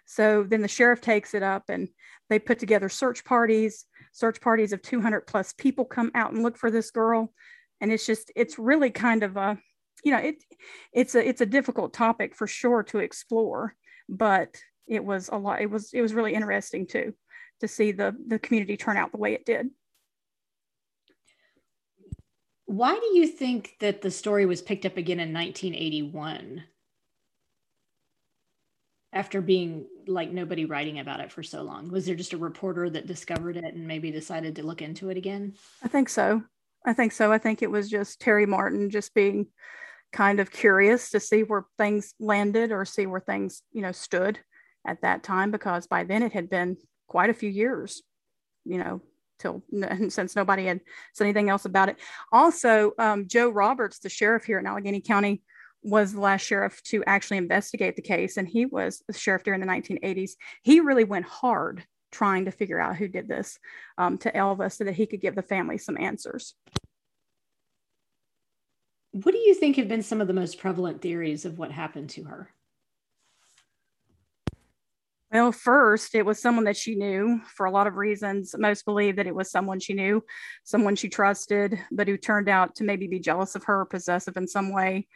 So 0.05 0.43
then 0.43 0.61
the 0.61 0.69
sheriff 0.69 1.01
takes 1.01 1.33
it 1.33 1.43
up 1.43 1.63
and 1.67 1.89
they 2.29 2.39
put 2.39 2.59
together 2.59 2.87
search 2.87 3.25
parties. 3.25 3.85
Search 4.13 4.41
parties 4.41 4.73
of 4.73 4.81
200 4.81 5.27
plus 5.27 5.53
people 5.53 5.85
come 5.85 6.11
out 6.15 6.31
and 6.31 6.41
look 6.41 6.57
for 6.57 6.71
this 6.71 6.89
girl. 6.91 7.33
And 7.79 7.91
it's 7.91 8.05
just, 8.05 8.31
it's 8.35 8.57
really 8.57 8.89
kind 8.89 9.23
of 9.23 9.37
a, 9.37 9.57
you 10.03 10.11
know, 10.11 10.19
it 10.19 10.43
it's 10.93 11.15
a 11.15 11.27
it's 11.27 11.41
a 11.41 11.45
difficult 11.45 11.93
topic 11.93 12.35
for 12.35 12.47
sure 12.47 12.83
to 12.83 12.99
explore, 12.99 13.75
but 14.07 14.55
it 14.87 15.03
was 15.03 15.29
a 15.29 15.37
lot. 15.37 15.61
It 15.61 15.69
was 15.69 15.93
it 15.93 16.01
was 16.01 16.13
really 16.13 16.33
interesting 16.33 16.87
too 16.87 17.13
to 17.59 17.67
see 17.67 17.91
the 17.91 18.15
the 18.27 18.39
community 18.39 18.77
turn 18.77 18.97
out 18.97 19.11
the 19.11 19.17
way 19.17 19.33
it 19.33 19.45
did. 19.45 19.69
Why 22.65 22.93
do 22.93 23.17
you 23.17 23.27
think 23.27 23.75
that 23.79 24.01
the 24.01 24.11
story 24.11 24.45
was 24.45 24.61
picked 24.61 24.85
up 24.85 24.97
again 24.97 25.19
in 25.19 25.33
1981? 25.33 26.63
After 29.13 29.41
being 29.41 29.87
like 30.05 30.31
nobody 30.31 30.65
writing 30.65 30.99
about 30.99 31.21
it 31.21 31.31
for 31.31 31.41
so 31.41 31.63
long, 31.63 31.89
was 31.89 32.05
there 32.05 32.15
just 32.15 32.33
a 32.33 32.37
reporter 32.37 32.89
that 32.89 33.07
discovered 33.07 33.55
it 33.55 33.73
and 33.73 33.87
maybe 33.87 34.11
decided 34.11 34.57
to 34.57 34.63
look 34.63 34.81
into 34.81 35.09
it 35.09 35.17
again? 35.17 35.55
I 35.81 35.87
think 35.87 36.09
so. 36.09 36.43
I 36.87 36.93
think 36.93 37.11
so. 37.11 37.33
I 37.33 37.37
think 37.37 37.61
it 37.61 37.69
was 37.69 37.89
just 37.89 38.21
Terry 38.21 38.45
Martin 38.45 38.89
just 38.89 39.13
being 39.13 39.47
kind 40.13 40.39
of 40.39 40.49
curious 40.49 41.09
to 41.11 41.19
see 41.19 41.43
where 41.43 41.65
things 41.77 42.13
landed 42.17 42.71
or 42.71 42.85
see 42.85 43.05
where 43.05 43.19
things, 43.19 43.61
you 43.73 43.81
know, 43.81 43.91
stood 43.91 44.39
at 44.87 45.01
that 45.01 45.21
time 45.21 45.51
because 45.51 45.85
by 45.85 46.05
then 46.05 46.23
it 46.23 46.31
had 46.31 46.49
been 46.49 46.77
quite 47.07 47.29
a 47.29 47.33
few 47.33 47.49
years, 47.49 48.03
you 48.63 48.77
know, 48.77 49.01
till 49.37 49.63
since 50.07 50.33
nobody 50.33 50.65
had 50.65 50.79
said 51.13 51.25
anything 51.25 51.49
else 51.49 51.65
about 51.65 51.89
it. 51.89 51.97
Also, 52.31 52.93
um, 52.97 53.27
Joe 53.27 53.49
Roberts, 53.49 53.99
the 53.99 54.07
sheriff 54.07 54.45
here 54.45 54.57
in 54.57 54.65
Alleghany 54.65 55.01
County, 55.01 55.43
was 55.83 56.13
the 56.13 56.21
last 56.21 56.45
sheriff 56.45 56.81
to 56.83 57.03
actually 57.05 57.37
investigate 57.37 57.97
the 57.97 58.01
case, 58.01 58.37
and 58.37 58.47
he 58.47 58.65
was 58.65 59.03
the 59.07 59.13
sheriff 59.13 59.43
during 59.43 59.59
the 59.59 59.67
1980s. 59.67 60.31
He 60.63 60.79
really 60.79 61.03
went 61.03 61.25
hard 61.25 61.85
trying 62.11 62.45
to 62.45 62.51
figure 62.51 62.79
out 62.79 62.95
who 62.95 63.07
did 63.07 63.27
this 63.27 63.59
um, 63.97 64.17
to 64.19 64.35
Elva 64.35 64.69
so 64.69 64.83
that 64.83 64.95
he 64.95 65.05
could 65.05 65.21
give 65.21 65.35
the 65.35 65.41
family 65.41 65.77
some 65.77 65.97
answers. 65.97 66.55
What 69.11 69.31
do 69.31 69.37
you 69.37 69.53
think 69.53 69.77
have 69.77 69.87
been 69.87 70.03
some 70.03 70.21
of 70.21 70.27
the 70.27 70.33
most 70.33 70.59
prevalent 70.59 71.01
theories 71.01 71.45
of 71.45 71.57
what 71.57 71.71
happened 71.71 72.09
to 72.11 72.25
her? 72.25 72.51
Well, 75.31 75.51
first, 75.51 76.15
it 76.15 76.25
was 76.25 76.41
someone 76.41 76.63
that 76.65 76.77
she 76.77 76.95
knew 76.95 77.41
for 77.55 77.65
a 77.65 77.71
lot 77.71 77.87
of 77.87 77.95
reasons. 77.95 78.55
Most 78.57 78.85
believe 78.85 79.17
that 79.17 79.27
it 79.27 79.35
was 79.35 79.51
someone 79.51 79.79
she 79.79 79.93
knew, 79.93 80.23
someone 80.63 80.95
she 80.95 81.09
trusted, 81.09 81.77
but 81.91 82.07
who 82.07 82.15
turned 82.15 82.47
out 82.47 82.75
to 82.75 82.85
maybe 82.85 83.07
be 83.07 83.19
jealous 83.19 83.55
of 83.55 83.65
her, 83.65 83.81
or 83.81 83.85
possessive 83.85 84.37
in 84.37 84.47
some 84.47 84.71
way. 84.71 85.07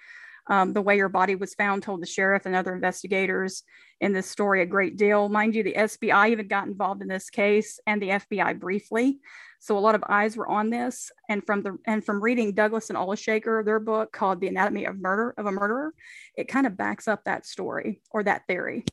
Um, 0.48 0.74
the 0.74 0.82
way 0.82 0.98
her 0.98 1.10
body 1.10 1.36
was 1.36 1.54
found 1.54 1.84
told 1.84 2.02
the 2.02 2.08
sheriff 2.08 2.46
and 2.46 2.56
other 2.56 2.74
investigators 2.74 3.64
in 4.00 4.12
this 4.12 4.30
story 4.30 4.62
a 4.62 4.66
great 4.66 4.98
deal. 4.98 5.30
Mind 5.30 5.56
you, 5.56 5.64
the 5.64 5.76
SBI 5.78 6.32
even 6.32 6.48
got 6.48 6.68
involved 6.68 7.02
in 7.02 7.08
this 7.08 7.30
case 7.30 7.80
and 7.86 8.02
the 8.02 8.10
FBI 8.10 8.60
briefly. 8.60 9.20
So 9.60 9.78
a 9.78 9.80
lot 9.80 9.94
of 9.94 10.04
eyes 10.10 10.36
were 10.36 10.48
on 10.48 10.72
this. 10.72 11.12
And 11.30 11.46
from 11.46 11.62
the 11.62 11.78
and 11.86 12.04
from 12.04 12.22
reading 12.22 12.54
Douglas 12.54 12.90
and 12.90 12.98
Olshaker, 12.98 13.64
their 13.64 13.80
book 13.80 14.12
called 14.12 14.42
The 14.42 14.48
Anatomy 14.48 14.86
of 14.86 15.00
Murder 15.00 15.36
of 15.38 15.46
a 15.46 15.52
Murderer, 15.52 15.94
it 16.36 16.48
kind 16.48 16.66
of 16.66 16.76
backs 16.76 17.08
up 17.08 17.24
that 17.26 17.46
story 17.46 18.02
or 18.10 18.24
that 18.24 18.48
theory. 18.48 18.86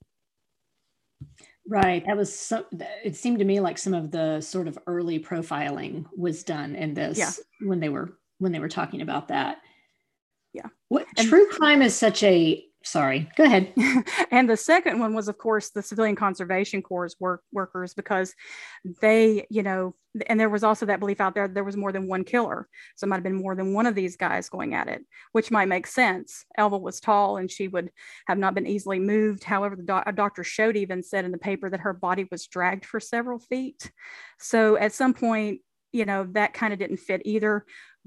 Right. 1.66 2.04
That 2.06 2.16
was 2.16 2.34
so, 2.34 2.64
it 3.04 3.16
seemed 3.16 3.38
to 3.40 3.44
me 3.44 3.60
like 3.60 3.76
some 3.76 3.92
of 3.92 4.10
the 4.10 4.40
sort 4.40 4.68
of 4.68 4.78
early 4.86 5.18
profiling 5.18 6.06
was 6.16 6.42
done 6.42 6.74
in 6.74 6.94
this 6.94 7.18
yeah. 7.18 7.30
when 7.60 7.80
they 7.80 7.88
were 7.88 8.18
when 8.38 8.52
they 8.52 8.58
were 8.58 8.68
talking 8.68 9.02
about 9.02 9.28
that. 9.28 9.58
Yeah. 10.52 10.66
What 10.88 11.06
and, 11.16 11.28
true 11.28 11.46
crime 11.48 11.82
is 11.82 11.94
such 11.94 12.22
a 12.22 12.64
sorry 12.84 13.28
go 13.36 13.44
ahead. 13.44 13.72
And 14.30 14.48
the 14.48 14.56
second 14.56 14.98
one 14.98 15.14
was 15.14 15.28
of 15.28 15.36
course 15.36 15.70
the 15.70 15.82
civilian 15.82 16.16
conservation 16.16 16.80
corps 16.80 17.14
work 17.20 17.42
workers 17.52 17.92
because 17.92 18.34
they 19.02 19.46
you 19.50 19.62
know 19.62 19.94
and 20.26 20.40
there 20.40 20.48
was 20.48 20.64
also 20.64 20.86
that 20.86 21.00
belief 21.00 21.20
out 21.20 21.34
there 21.34 21.48
there 21.48 21.64
was 21.64 21.76
more 21.76 21.92
than 21.92 22.08
one 22.08 22.24
killer. 22.24 22.68
So 22.96 23.04
it 23.04 23.08
might 23.08 23.16
have 23.16 23.24
been 23.24 23.34
more 23.34 23.54
than 23.54 23.74
one 23.74 23.86
of 23.86 23.94
these 23.94 24.16
guys 24.16 24.48
going 24.48 24.74
at 24.74 24.88
it 24.88 25.02
which 25.32 25.50
might 25.50 25.68
make 25.68 25.86
sense. 25.86 26.44
Elva 26.56 26.78
was 26.78 27.00
tall 27.00 27.36
and 27.36 27.50
she 27.50 27.68
would 27.68 27.90
have 28.26 28.38
not 28.38 28.54
been 28.54 28.66
easily 28.66 28.98
moved. 28.98 29.44
However 29.44 29.76
the 29.76 29.82
doc- 29.82 30.14
doctor 30.14 30.44
showed 30.44 30.76
even 30.76 31.02
said 31.02 31.24
in 31.24 31.32
the 31.32 31.38
paper 31.38 31.68
that 31.68 31.80
her 31.80 31.92
body 31.92 32.26
was 32.30 32.46
dragged 32.46 32.86
for 32.86 33.00
several 33.00 33.38
feet. 33.38 33.90
So 34.38 34.76
at 34.76 34.92
some 34.92 35.12
point 35.12 35.60
you 35.92 36.04
know 36.04 36.26
that 36.32 36.54
kind 36.54 36.72
of 36.72 36.78
didn't 36.78 36.98
fit 36.98 37.22
either 37.24 37.64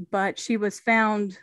but 0.10 0.39
she 0.39 0.57
was 0.57 0.79
found 0.79 1.38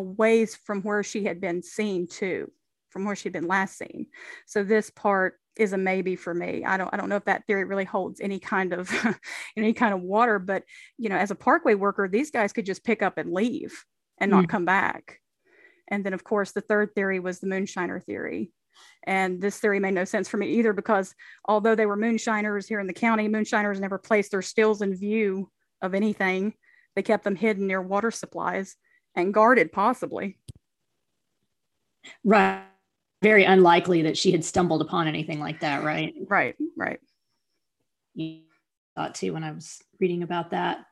a 0.00 0.02
ways 0.02 0.56
from 0.56 0.82
where 0.82 1.02
she 1.02 1.24
had 1.24 1.40
been 1.40 1.62
seen 1.62 2.08
too 2.08 2.50
from 2.90 3.04
where 3.04 3.16
she'd 3.16 3.32
been 3.32 3.46
last 3.46 3.78
seen. 3.78 4.06
So 4.46 4.62
this 4.62 4.90
part 4.90 5.34
is 5.56 5.72
a 5.72 5.78
maybe 5.78 6.16
for 6.16 6.34
me. 6.34 6.64
I 6.64 6.76
don't 6.76 6.92
I 6.92 6.96
don't 6.96 7.08
know 7.08 7.16
if 7.16 7.24
that 7.24 7.46
theory 7.46 7.64
really 7.64 7.84
holds 7.84 8.20
any 8.20 8.38
kind 8.38 8.72
of 8.72 8.90
any 9.56 9.72
kind 9.72 9.94
of 9.94 10.02
water, 10.02 10.38
but 10.38 10.64
you 10.98 11.08
know, 11.08 11.16
as 11.16 11.30
a 11.30 11.36
parkway 11.36 11.74
worker, 11.74 12.08
these 12.08 12.30
guys 12.30 12.52
could 12.52 12.66
just 12.66 12.84
pick 12.84 13.02
up 13.02 13.18
and 13.18 13.32
leave 13.32 13.84
and 14.18 14.30
not 14.30 14.44
mm. 14.44 14.48
come 14.48 14.64
back. 14.64 15.20
And 15.88 16.04
then 16.04 16.12
of 16.12 16.24
course 16.24 16.52
the 16.52 16.60
third 16.60 16.94
theory 16.94 17.20
was 17.20 17.40
the 17.40 17.46
moonshiner 17.46 18.02
theory. 18.02 18.52
And 19.04 19.40
this 19.40 19.58
theory 19.58 19.80
made 19.80 19.94
no 19.94 20.04
sense 20.04 20.28
for 20.28 20.36
me 20.36 20.48
either 20.54 20.72
because 20.72 21.14
although 21.44 21.74
they 21.74 21.86
were 21.86 21.96
moonshiners 21.96 22.66
here 22.66 22.80
in 22.80 22.86
the 22.86 22.92
county, 22.92 23.28
moonshiners 23.28 23.80
never 23.80 23.98
placed 23.98 24.30
their 24.30 24.42
stills 24.42 24.82
in 24.82 24.94
view 24.94 25.50
of 25.82 25.94
anything. 25.94 26.54
They 26.96 27.02
kept 27.02 27.24
them 27.24 27.36
hidden 27.36 27.66
near 27.66 27.82
water 27.82 28.10
supplies 28.10 28.76
and 29.14 29.34
guarded 29.34 29.72
possibly. 29.72 30.38
Right 32.24 32.64
very 33.22 33.44
unlikely 33.44 34.02
that 34.02 34.16
she 34.16 34.32
had 34.32 34.44
stumbled 34.44 34.80
upon 34.80 35.06
anything 35.06 35.40
like 35.40 35.60
that, 35.60 35.84
right? 35.84 36.14
Right, 36.28 36.56
right. 36.76 37.00
You 38.14 38.40
thought 38.96 39.14
too 39.14 39.34
when 39.34 39.44
I 39.44 39.52
was 39.52 39.82
reading 40.00 40.22
about 40.22 40.50
that. 40.50 40.86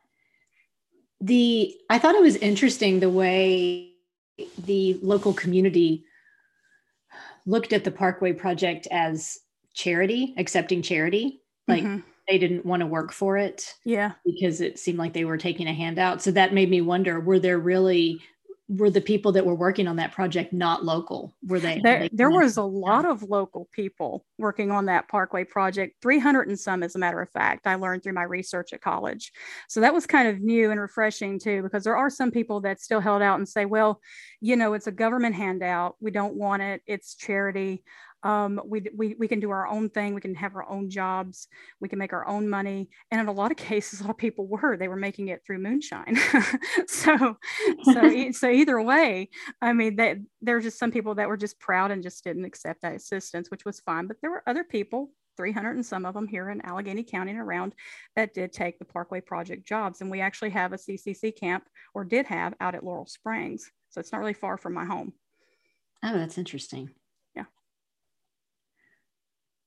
The 1.20 1.74
I 1.90 1.98
thought 1.98 2.14
it 2.14 2.22
was 2.22 2.36
interesting 2.36 3.00
the 3.00 3.10
way 3.10 3.92
the 4.58 4.98
local 5.02 5.32
community 5.32 6.04
looked 7.44 7.72
at 7.72 7.82
the 7.82 7.90
Parkway 7.90 8.34
project 8.34 8.86
as 8.90 9.38
charity, 9.74 10.34
accepting 10.36 10.82
charity. 10.82 11.40
Like 11.66 11.82
mm-hmm. 11.82 12.08
They 12.28 12.38
didn't 12.38 12.66
want 12.66 12.80
to 12.80 12.86
work 12.86 13.12
for 13.12 13.36
it. 13.36 13.74
Yeah. 13.84 14.12
Because 14.24 14.60
it 14.60 14.78
seemed 14.78 14.98
like 14.98 15.12
they 15.12 15.24
were 15.24 15.38
taking 15.38 15.66
a 15.66 15.74
handout. 15.74 16.22
So 16.22 16.30
that 16.32 16.54
made 16.54 16.70
me 16.70 16.80
wonder 16.80 17.20
were 17.20 17.38
there 17.38 17.58
really 17.58 18.20
were 18.68 18.90
the 18.90 19.00
people 19.00 19.32
that 19.32 19.46
were 19.46 19.54
working 19.54 19.88
on 19.88 19.96
that 19.96 20.12
project 20.12 20.52
not 20.52 20.84
local? 20.84 21.34
Were 21.46 21.58
they? 21.58 21.80
There, 21.82 22.00
they 22.00 22.10
there 22.12 22.30
was 22.30 22.58
a 22.58 22.62
lot 22.62 23.06
of 23.06 23.22
local 23.22 23.66
people 23.72 24.26
working 24.36 24.70
on 24.70 24.84
that 24.86 25.08
Parkway 25.08 25.44
project, 25.44 25.96
300 26.02 26.48
and 26.48 26.60
some, 26.60 26.82
as 26.82 26.94
a 26.94 26.98
matter 26.98 27.20
of 27.22 27.30
fact. 27.30 27.66
I 27.66 27.76
learned 27.76 28.02
through 28.02 28.12
my 28.12 28.24
research 28.24 28.74
at 28.74 28.82
college. 28.82 29.32
So 29.68 29.80
that 29.80 29.94
was 29.94 30.06
kind 30.06 30.28
of 30.28 30.40
new 30.40 30.70
and 30.70 30.78
refreshing 30.78 31.38
too, 31.38 31.62
because 31.62 31.82
there 31.82 31.96
are 31.96 32.10
some 32.10 32.30
people 32.30 32.60
that 32.60 32.80
still 32.80 33.00
held 33.00 33.22
out 33.22 33.38
and 33.38 33.48
say, 33.48 33.64
well, 33.64 34.02
you 34.42 34.54
know, 34.54 34.74
it's 34.74 34.86
a 34.86 34.92
government 34.92 35.34
handout. 35.34 35.96
We 36.00 36.10
don't 36.10 36.36
want 36.36 36.60
it. 36.60 36.82
It's 36.86 37.14
charity 37.14 37.82
um, 38.22 38.60
we, 38.64 38.82
we, 38.96 39.14
we 39.18 39.28
can 39.28 39.40
do 39.40 39.50
our 39.50 39.66
own 39.66 39.90
thing. 39.90 40.14
We 40.14 40.20
can 40.20 40.34
have 40.34 40.56
our 40.56 40.68
own 40.68 40.90
jobs. 40.90 41.48
We 41.80 41.88
can 41.88 41.98
make 41.98 42.12
our 42.12 42.26
own 42.26 42.48
money. 42.48 42.90
And 43.10 43.20
in 43.20 43.28
a 43.28 43.32
lot 43.32 43.50
of 43.50 43.56
cases, 43.56 44.00
a 44.00 44.04
lot 44.04 44.10
of 44.10 44.18
people 44.18 44.46
were, 44.46 44.76
they 44.76 44.88
were 44.88 44.96
making 44.96 45.28
it 45.28 45.42
through 45.46 45.58
moonshine. 45.58 46.16
so, 46.86 47.36
so, 47.84 48.30
so 48.32 48.50
either 48.50 48.80
way, 48.80 49.30
I 49.62 49.72
mean, 49.72 49.96
that 49.96 50.18
there 50.42 50.54
were 50.56 50.60
just 50.60 50.78
some 50.78 50.90
people 50.90 51.14
that 51.16 51.28
were 51.28 51.36
just 51.36 51.60
proud 51.60 51.90
and 51.90 52.02
just 52.02 52.24
didn't 52.24 52.44
accept 52.44 52.82
that 52.82 52.96
assistance, 52.96 53.50
which 53.50 53.64
was 53.64 53.80
fine. 53.80 54.06
But 54.06 54.16
there 54.20 54.30
were 54.30 54.42
other 54.46 54.64
people 54.64 55.10
300 55.36 55.76
and 55.76 55.86
some 55.86 56.04
of 56.04 56.14
them 56.14 56.26
here 56.26 56.50
in 56.50 56.60
Alleghany 56.66 57.04
County 57.04 57.30
and 57.30 57.40
around 57.40 57.72
that 58.16 58.34
did 58.34 58.52
take 58.52 58.78
the 58.80 58.84
Parkway 58.84 59.20
Project 59.20 59.64
jobs. 59.64 60.00
And 60.00 60.10
we 60.10 60.20
actually 60.20 60.50
have 60.50 60.72
a 60.72 60.76
CCC 60.76 61.38
camp 61.38 61.64
or 61.94 62.04
did 62.04 62.26
have 62.26 62.54
out 62.60 62.74
at 62.74 62.82
Laurel 62.82 63.06
Springs. 63.06 63.70
So 63.90 64.00
it's 64.00 64.10
not 64.10 64.18
really 64.18 64.32
far 64.34 64.58
from 64.58 64.74
my 64.74 64.84
home. 64.84 65.12
Oh, 66.02 66.12
that's 66.12 66.38
interesting. 66.38 66.90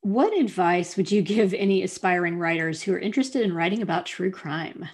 What 0.01 0.37
advice 0.37 0.97
would 0.97 1.11
you 1.11 1.21
give 1.21 1.53
any 1.53 1.83
aspiring 1.83 2.37
writers 2.37 2.81
who 2.81 2.93
are 2.93 2.99
interested 2.99 3.43
in 3.43 3.53
writing 3.53 3.83
about 3.83 4.07
true 4.07 4.31
crime? 4.31 4.89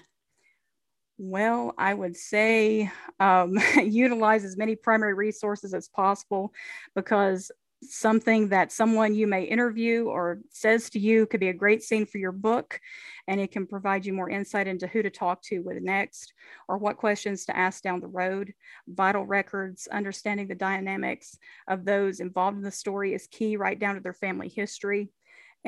Well, 1.17 1.73
I 1.77 1.93
would 1.93 2.15
say 2.15 2.91
um, 3.19 3.57
utilize 3.83 4.43
as 4.43 4.57
many 4.57 4.75
primary 4.75 5.13
resources 5.13 5.73
as 5.73 5.87
possible 5.87 6.53
because 6.93 7.51
something 7.83 8.49
that 8.49 8.71
someone 8.71 9.13
you 9.13 9.27
may 9.27 9.43
interview 9.43 10.05
or 10.05 10.39
says 10.49 10.89
to 10.89 10.99
you 10.99 11.25
could 11.27 11.39
be 11.39 11.49
a 11.49 11.53
great 11.53 11.83
scene 11.83 12.05
for 12.05 12.17
your 12.17 12.31
book 12.31 12.79
and 13.27 13.39
it 13.39 13.51
can 13.51 13.67
provide 13.67 14.05
you 14.05 14.13
more 14.13 14.29
insight 14.29 14.67
into 14.67 14.87
who 14.87 15.03
to 15.03 15.09
talk 15.09 15.41
to 15.43 15.59
with 15.59 15.81
next 15.81 16.33
or 16.67 16.77
what 16.77 16.97
questions 16.97 17.45
to 17.45 17.55
ask 17.55 17.83
down 17.83 17.99
the 17.99 18.07
road. 18.07 18.53
Vital 18.87 19.25
records 19.25 19.87
understanding 19.87 20.47
the 20.47 20.55
dynamics 20.55 21.37
of 21.67 21.85
those 21.85 22.19
involved 22.19 22.57
in 22.57 22.63
the 22.63 22.71
story 22.71 23.13
is 23.13 23.27
key 23.27 23.57
right 23.57 23.79
down 23.79 23.95
to 23.95 24.01
their 24.01 24.13
family 24.13 24.49
history 24.49 25.09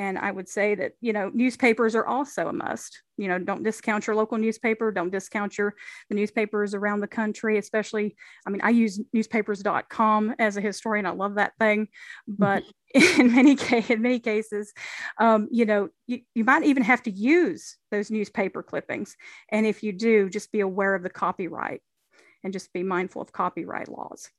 and 0.00 0.18
I 0.18 0.30
would 0.30 0.48
say 0.48 0.74
that, 0.76 0.92
you 1.02 1.12
know, 1.12 1.30
newspapers 1.34 1.94
are 1.94 2.06
also 2.06 2.48
a 2.48 2.54
must. 2.54 3.02
You 3.18 3.28
know, 3.28 3.38
don't 3.38 3.62
discount 3.62 4.06
your 4.06 4.16
local 4.16 4.38
newspaper. 4.38 4.90
Don't 4.90 5.10
discount 5.10 5.58
your 5.58 5.74
the 6.08 6.14
newspapers 6.14 6.72
around 6.72 7.00
the 7.00 7.06
country, 7.06 7.58
especially. 7.58 8.16
I 8.46 8.50
mean, 8.50 8.62
I 8.62 8.70
use 8.70 8.98
newspapers.com 9.12 10.36
as 10.38 10.56
a 10.56 10.62
historian. 10.62 11.04
I 11.04 11.10
love 11.10 11.34
that 11.34 11.52
thing. 11.58 11.88
But 12.26 12.64
mm-hmm. 12.96 13.20
in 13.20 13.34
many 13.34 13.58
in 13.90 14.00
many 14.00 14.20
cases, 14.20 14.72
um, 15.18 15.48
you 15.50 15.66
know, 15.66 15.90
you, 16.06 16.20
you 16.34 16.44
might 16.44 16.64
even 16.64 16.82
have 16.82 17.02
to 17.02 17.10
use 17.10 17.76
those 17.90 18.10
newspaper 18.10 18.62
clippings. 18.62 19.14
And 19.52 19.66
if 19.66 19.82
you 19.82 19.92
do, 19.92 20.30
just 20.30 20.50
be 20.50 20.60
aware 20.60 20.94
of 20.94 21.02
the 21.02 21.10
copyright 21.10 21.82
and 22.42 22.54
just 22.54 22.72
be 22.72 22.82
mindful 22.82 23.20
of 23.20 23.32
copyright 23.32 23.90
laws. 23.90 24.30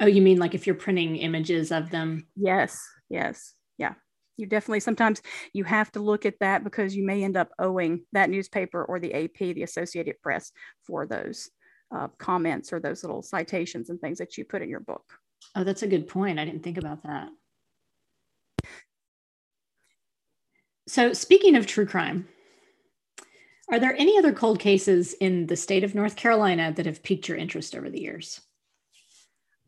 Oh, 0.00 0.06
you 0.06 0.22
mean 0.22 0.38
like 0.38 0.54
if 0.54 0.66
you're 0.66 0.74
printing 0.74 1.16
images 1.16 1.70
of 1.70 1.90
them? 1.90 2.28
Yes, 2.34 2.78
yes, 3.10 3.52
yeah. 3.76 3.92
You 4.36 4.46
definitely 4.46 4.80
sometimes 4.80 5.22
you 5.52 5.64
have 5.64 5.90
to 5.92 6.00
look 6.00 6.26
at 6.26 6.38
that 6.40 6.64
because 6.64 6.94
you 6.94 7.04
may 7.04 7.24
end 7.24 7.36
up 7.36 7.50
owing 7.58 8.02
that 8.12 8.30
newspaper 8.30 8.84
or 8.84 9.00
the 9.00 9.14
AP, 9.14 9.38
the 9.38 9.62
Associated 9.62 10.20
Press, 10.22 10.52
for 10.84 11.06
those 11.06 11.50
uh, 11.94 12.08
comments 12.18 12.72
or 12.72 12.80
those 12.80 13.02
little 13.02 13.22
citations 13.22 13.90
and 13.90 14.00
things 14.00 14.18
that 14.18 14.36
you 14.36 14.44
put 14.44 14.62
in 14.62 14.68
your 14.68 14.80
book. 14.80 15.04
Oh, 15.54 15.64
that's 15.64 15.82
a 15.82 15.88
good 15.88 16.08
point. 16.08 16.38
I 16.38 16.44
didn't 16.44 16.62
think 16.62 16.78
about 16.78 17.02
that. 17.04 17.28
So, 20.88 21.12
speaking 21.12 21.56
of 21.56 21.66
true 21.66 21.86
crime, 21.86 22.28
are 23.70 23.80
there 23.80 23.96
any 23.96 24.16
other 24.18 24.32
cold 24.32 24.60
cases 24.60 25.14
in 25.14 25.46
the 25.46 25.56
state 25.56 25.82
of 25.82 25.94
North 25.94 26.14
Carolina 26.14 26.72
that 26.76 26.86
have 26.86 27.02
piqued 27.02 27.28
your 27.28 27.36
interest 27.36 27.74
over 27.74 27.90
the 27.90 28.00
years? 28.00 28.40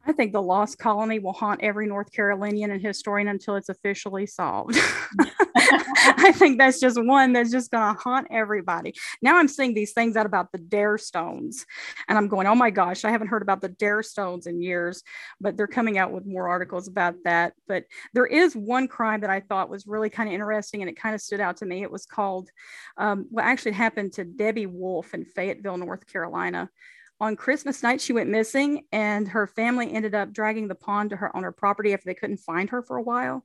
I 0.07 0.13
think 0.13 0.33
the 0.33 0.43
lost 0.43 0.79
colony 0.79 1.19
will 1.19 1.33
haunt 1.33 1.61
every 1.63 1.87
North 1.87 2.13
Carolinian 2.13 2.71
and 2.71 2.81
historian 2.81 3.29
until 3.29 3.57
it's 3.57 3.69
officially 3.69 4.27
solved. 4.27 4.79
I 5.57 6.33
think 6.33 6.59
that's 6.59 6.81
just 6.81 7.03
one 7.03 7.33
that's 7.33 7.51
just 7.51 7.71
going 7.71 7.95
to 7.95 8.01
haunt 8.01 8.29
everybody. 8.31 8.95
Now 9.21 9.37
I'm 9.37 9.49
seeing 9.49 9.75
these 9.75 9.93
things 9.93 10.17
out 10.17 10.27
about 10.27 10.51
the 10.53 10.59
Dare 10.59 10.99
Stones, 10.99 11.67
and 12.09 12.17
I'm 12.17 12.29
going, 12.29 12.47
oh 12.47 12.55
my 12.55 12.71
gosh, 12.71 13.05
I 13.05 13.11
haven't 13.11 13.29
heard 13.29 13.43
about 13.43 13.61
the 13.61 13.69
Dare 13.69 14.03
Stones 14.03 14.47
in 14.47 14.63
years, 14.63 15.03
but 15.41 15.57
they're 15.57 15.67
coming 15.67 15.99
out 15.99 16.13
with 16.13 16.27
more 16.27 16.49
articles 16.49 16.89
about 16.89 17.15
that. 17.25 17.53
But 17.67 17.85
there 18.15 18.27
is 18.27 18.57
one 18.57 18.89
crime 18.89 19.21
that 19.21 19.31
I 19.31 19.41
thought 19.41 19.71
was 19.71 19.87
really 19.87 20.11
kind 20.11 20.29
of 20.29 20.33
interesting, 20.33 20.81
and 20.81 20.89
it 20.89 20.99
kind 20.99 21.15
of 21.15 21.21
stood 21.21 21.41
out 21.41 21.59
to 21.59 21.67
me. 21.67 21.83
It 21.83 21.91
was 21.91 22.07
called, 22.07 22.51
um, 22.97 23.27
what 23.31 23.45
actually 23.45 23.73
happened 23.73 24.15
to 24.15 24.25
Debbie 24.25 24.67
Wolf 24.67 25.13
in 25.13 25.25
Fayetteville, 25.25 25.77
North 25.77 26.07
Carolina 26.07 26.71
on 27.21 27.37
Christmas 27.37 27.83
night, 27.83 28.01
she 28.01 28.13
went 28.13 28.31
missing, 28.31 28.85
and 28.93 29.27
her 29.29 29.47
family 29.47 29.93
ended 29.93 30.15
up 30.15 30.33
dragging 30.33 30.69
the 30.69 30.75
pond 30.75 31.11
to 31.11 31.17
her 31.17 31.35
on 31.37 31.43
her 31.43 31.53
property 31.53 31.93
after 31.93 32.05
they 32.07 32.15
couldn't 32.15 32.39
find 32.39 32.71
her 32.71 32.83
for 32.83 32.97
a 32.97 33.03
while. 33.03 33.45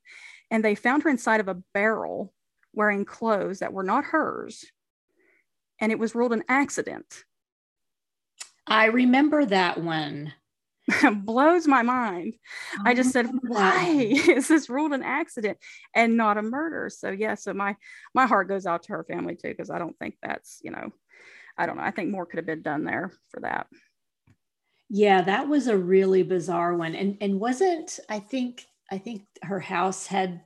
And 0.52 0.64
they 0.64 0.76
found 0.76 1.04
her 1.04 1.10
inside 1.10 1.40
of 1.40 1.48
a 1.48 1.62
barrel 1.74 2.34
wearing 2.74 3.06
clothes 3.06 3.60
that 3.60 3.74
were 3.74 3.84
not 3.84 4.06
hers. 4.06 4.66
And 5.80 5.92
it 5.92 6.00
was 6.00 6.14
ruled 6.14 6.34
an 6.34 6.44
accident. 6.48 7.24
I 8.68 8.86
remember 8.86 9.46
that 9.46 9.82
one. 9.82 10.34
blows 11.24 11.68
my 11.68 11.82
mind. 11.82 12.36
I, 12.86 12.92
I 12.92 12.94
just 12.94 13.12
said, 13.12 13.28
oh, 13.28 13.40
why 13.44 13.86
is 14.28 14.50
this 14.50 14.70
ruled 14.70 14.92
an 14.92 15.04
accident 15.04 15.58
and 15.96 16.18
not 16.18 16.38
a 16.38 16.42
murder? 16.42 16.90
So 16.90 17.10
yeah, 17.10 17.36
so 17.36 17.54
my 17.54 17.76
my 18.14 18.26
heart 18.26 18.50
goes 18.50 18.66
out 18.66 18.84
to 18.84 18.94
her 18.94 19.06
family 19.06 19.36
too, 19.36 19.50
because 19.50 19.70
I 19.70 19.80
don't 19.80 19.98
think 19.98 20.16
that's, 20.22 20.60
you 20.64 20.72
know, 20.72 20.92
I 21.58 21.66
don't 21.66 21.78
know. 21.78 21.84
I 21.84 21.92
think 21.92 22.10
more 22.10 22.26
could 22.26 22.38
have 22.38 22.46
been 22.46 22.62
done 22.62 22.84
there 22.84 23.12
for 23.30 23.42
that. 23.42 23.68
Yeah, 24.90 25.22
that 25.22 25.48
was 25.48 25.68
a 25.68 25.78
really 25.78 26.24
bizarre 26.24 26.76
one. 26.76 26.96
And 26.96 27.18
and 27.22 27.40
wasn't 27.40 28.00
I 28.10 28.20
think 28.20 28.66
I 28.92 28.98
think 28.98 29.24
her 29.42 29.60
house 29.60 30.08
had 30.08 30.42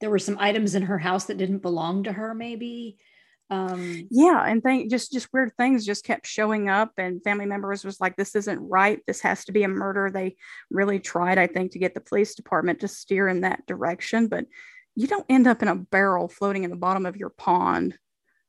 there 0.00 0.10
were 0.10 0.18
some 0.18 0.36
items 0.38 0.74
in 0.74 0.82
her 0.82 0.98
house 0.98 1.26
that 1.26 1.38
didn't 1.38 1.58
belong 1.58 2.04
to 2.04 2.12
her 2.12 2.34
maybe. 2.34 2.98
Um, 3.50 4.08
yeah, 4.10 4.42
and 4.46 4.62
think 4.62 4.90
just 4.90 5.12
just 5.12 5.28
weird 5.32 5.52
things 5.58 5.84
just 5.84 6.04
kept 6.04 6.26
showing 6.26 6.70
up, 6.70 6.92
and 6.96 7.22
family 7.22 7.44
members 7.44 7.84
was 7.84 8.00
like, 8.00 8.16
"This 8.16 8.34
isn't 8.34 8.66
right. 8.66 9.00
This 9.06 9.20
has 9.20 9.44
to 9.44 9.52
be 9.52 9.62
a 9.62 9.68
murder." 9.68 10.10
They 10.10 10.36
really 10.70 10.98
tried, 10.98 11.36
I 11.36 11.46
think, 11.46 11.72
to 11.72 11.78
get 11.78 11.92
the 11.92 12.00
police 12.00 12.34
department 12.34 12.80
to 12.80 12.88
steer 12.88 13.28
in 13.28 13.42
that 13.42 13.66
direction, 13.66 14.28
but 14.28 14.46
you 14.94 15.06
don't 15.06 15.26
end 15.28 15.46
up 15.46 15.60
in 15.60 15.68
a 15.68 15.76
barrel 15.76 16.28
floating 16.28 16.64
in 16.64 16.70
the 16.70 16.76
bottom 16.76 17.04
of 17.04 17.16
your 17.16 17.28
pond 17.28 17.98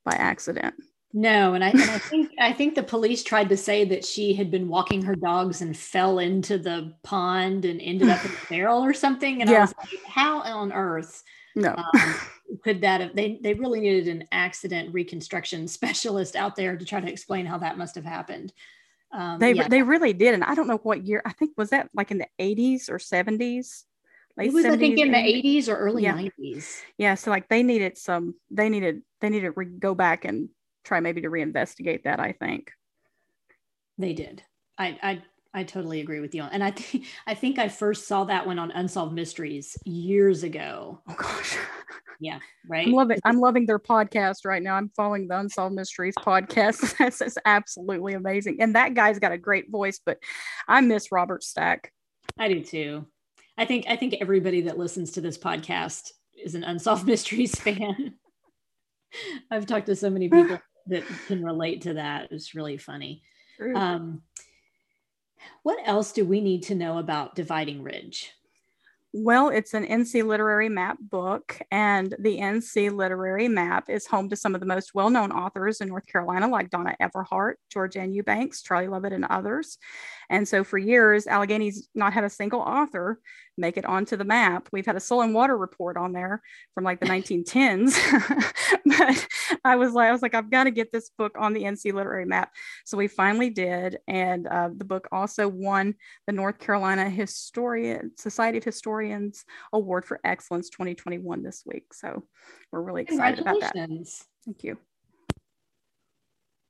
by 0.06 0.14
accident. 0.14 0.76
No, 1.16 1.54
and 1.54 1.64
I, 1.64 1.70
and 1.70 1.82
I 1.82 2.00
think 2.00 2.32
I 2.40 2.54
think 2.54 2.74
the 2.74 2.82
police 2.82 3.24
tried 3.24 3.50
to 3.50 3.58
say 3.58 3.86
that 3.86 4.04
she 4.04 4.34
had 4.34 4.50
been 4.50 4.68
walking 4.68 5.04
her 5.04 5.16
dogs 5.16 5.62
and 5.62 5.78
fell 5.78 6.18
into 6.18 6.58
the 6.58 6.96
pond 7.04 7.66
and 7.66 7.80
ended 7.80 8.10
up 8.10 8.26
in 8.26 8.32
a 8.32 8.36
barrel 8.50 8.84
or 8.84 8.94
something. 8.94 9.42
And 9.42 9.50
yeah. 9.50 9.58
I 9.58 9.62
was 9.62 9.74
like, 9.78 10.04
how 10.08 10.42
on 10.42 10.74
earth 10.74 11.24
no. 11.56 11.76
Um, 11.76 12.16
could 12.64 12.82
that 12.82 13.02
have 13.02 13.16
they 13.16 13.40
they 13.42 13.54
really 13.54 13.80
needed 13.80 14.08
an 14.08 14.28
accident 14.32 14.94
reconstruction 14.94 15.68
specialist 15.68 16.36
out 16.36 16.56
there 16.56 16.76
to 16.76 16.86
try 16.86 17.00
to 17.00 17.12
explain 17.12 17.46
how 17.46 17.58
that 17.60 17.78
must 17.78 17.96
have 17.96 18.06
happened. 18.06 18.54
Um, 19.12 19.40
they 19.40 19.54
yeah. 19.54 19.68
they 19.68 19.84
really 19.84 20.14
did, 20.14 20.34
and 20.34 20.44
I 20.44 20.56
don't 20.56 20.68
know 20.68 20.78
what 20.78 21.06
year. 21.06 21.22
I 21.26 21.34
think 21.34 21.52
was 21.58 21.70
that 21.70 21.90
like 21.94 22.12
in 22.12 22.18
the 22.18 22.28
eighties 22.40 22.90
or 22.90 23.00
seventies. 23.00 23.86
Late 24.36 24.48
it 24.48 24.54
was 24.54 24.66
70s, 24.66 24.72
I 24.72 24.78
think 24.78 24.98
in 24.98 25.12
the 25.12 25.20
eighties 25.20 25.70
or 25.70 25.76
early 25.76 26.04
nineties. 26.04 26.82
Yeah. 26.98 27.10
yeah, 27.10 27.16
so 27.16 27.30
like 27.30 27.50
they 27.50 27.62
needed 27.62 28.00
some. 28.00 28.34
They 28.50 28.68
needed 28.70 29.04
they 29.22 29.30
needed 29.30 29.48
to 29.48 29.52
re- 29.52 29.66
go 29.68 29.94
back 29.94 30.26
and 30.26 30.50
try 30.84 31.00
maybe 31.00 31.22
to 31.22 31.30
reinvestigate 31.30 32.04
that. 32.04 32.20
I 32.20 32.34
think 32.34 32.72
they 33.98 34.14
did. 34.14 34.44
I 34.78 34.98
I 35.02 35.24
I 35.56 35.64
totally 35.64 36.02
agree 36.02 36.20
with 36.20 36.34
you. 36.34 36.44
And 36.44 36.64
I 36.64 36.72
think 36.72 37.06
I 37.28 37.34
think 37.36 37.60
I 37.60 37.70
first 37.70 38.08
saw 38.08 38.24
that 38.26 38.48
one 38.48 38.60
on 38.60 38.72
Unsolved 38.72 39.14
Mysteries 39.14 39.78
years 39.86 40.44
ago. 40.44 41.02
Oh 41.08 41.16
gosh. 41.16 41.58
Yeah, 42.20 42.40
right. 42.70 42.88
I'm 42.88 42.94
loving 42.94 43.20
I'm 43.26 43.40
loving 43.40 43.66
their 43.66 43.80
podcast 43.80 44.46
right 44.46 44.64
now. 44.64 44.76
I'm 44.76 44.90
following 44.96 45.28
the 45.28 45.38
Unsolved 45.38 45.76
Mysteries 45.76 46.14
podcast. 46.18 46.96
That's, 46.98 47.20
that's 47.20 47.38
absolutely 47.44 48.14
amazing. 48.14 48.62
And 48.62 48.76
that 48.76 48.94
guy's 48.94 49.20
got 49.20 49.34
a 49.34 49.38
great 49.38 49.70
voice, 49.70 50.00
but 50.06 50.20
I 50.66 50.80
miss 50.80 51.12
Robert 51.12 51.44
Stack. 51.44 51.92
I 52.38 52.48
do 52.48 52.64
too. 52.64 53.08
I 53.58 53.66
think 53.66 53.88
I 53.90 53.98
think 53.98 54.16
everybody 54.22 54.62
that 54.62 54.78
listens 54.78 55.12
to 55.14 55.22
this 55.22 55.38
podcast 55.38 56.12
is 56.42 56.56
an 56.56 56.64
Unsolved 56.64 57.06
Mysteries 57.06 57.56
fan. 57.60 58.14
I've 59.52 59.66
talked 59.66 59.88
to 59.88 59.96
so 59.96 60.10
many 60.10 60.30
people 60.30 60.60
that 60.88 61.04
can 61.28 61.44
relate 61.44 61.82
to 61.82 61.96
that. 61.96 62.30
It's 62.32 62.56
really 62.56 62.78
funny. 62.78 63.22
Um, 63.76 64.22
what 65.64 65.80
else 65.86 66.12
do 66.12 66.26
we 66.26 66.42
need 66.42 66.64
to 66.64 66.76
know 66.76 66.98
about 66.98 67.36
Dividing 67.36 67.84
Ridge? 67.84 68.32
Well, 69.16 69.50
it's 69.50 69.76
an 69.76 69.86
NC 69.86 70.26
Literary 70.26 70.70
Map 70.70 70.98
book, 71.00 71.62
and 71.70 72.16
the 72.18 72.40
NC 72.40 72.92
Literary 72.92 73.48
Map 73.48 73.88
is 73.88 74.08
home 74.08 74.28
to 74.30 74.36
some 74.36 74.56
of 74.56 74.60
the 74.60 74.66
most 74.66 74.96
well 74.96 75.12
known 75.12 75.32
authors 75.32 75.82
in 75.82 75.90
North 75.90 76.08
Carolina, 76.08 76.48
like 76.48 76.72
Donna 76.72 76.96
Everhart, 77.00 77.56
George 77.72 77.94
Georgann 77.94 78.12
Eubanks, 78.12 78.64
Charlie 78.64 78.88
Lovett, 78.88 79.14
and 79.14 79.26
others. 79.26 79.78
And 80.32 80.48
so 80.48 80.64
for 80.64 80.80
years, 80.80 81.28
Alleghany's 81.28 81.90
not 81.94 82.12
had 82.12 82.24
a 82.24 82.30
single 82.30 82.62
author 82.62 83.20
make 83.58 83.78
it 83.78 83.86
onto 83.86 84.16
the 84.16 84.24
map. 84.24 84.70
We've 84.72 84.86
had 84.86 84.96
a 84.96 85.00
soil 85.00 85.22
and 85.22 85.34
water 85.34 85.58
report 85.58 85.98
on 85.98 86.14
there 86.14 86.42
from 86.74 86.84
like 86.84 87.00
the 87.00 87.06
1910s, 87.14 87.96
but 88.86 89.28
I 89.64 89.76
was 89.76 89.94
like, 89.94 90.10
I 90.10 90.12
was 90.12 90.22
like, 90.22 90.36
I've 90.36 90.50
got 90.50 90.66
to 90.66 90.72
get 90.72 90.92
this 90.92 91.10
book 91.18 91.36
on 91.38 91.54
the 91.54 91.64
NC 91.64 91.94
literary 91.94 92.26
map. 92.26 92.52
So 92.86 92.98
we 92.98 93.08
finally 93.08 93.50
did, 93.50 94.00
and 94.08 94.48
uh, 94.48 94.70
the 94.76 94.86
book 94.86 95.08
also 95.12 95.48
won 95.48 95.96
the 96.28 96.34
North 96.34 96.60
Carolina 96.60 97.10
Historian 97.10 98.12
Society 98.18 98.58
of 98.58 98.64
Historians 98.64 99.46
Award 99.72 100.06
for 100.06 100.20
Excellence 100.24 100.70
2021 100.70 101.44
this 101.44 101.64
week. 101.66 101.94
So 101.94 102.24
we're 102.72 102.82
really 102.82 103.04
excited 103.04 103.40
about 103.40 103.60
that. 103.60 103.74
Thank 104.46 104.64
you 104.64 104.78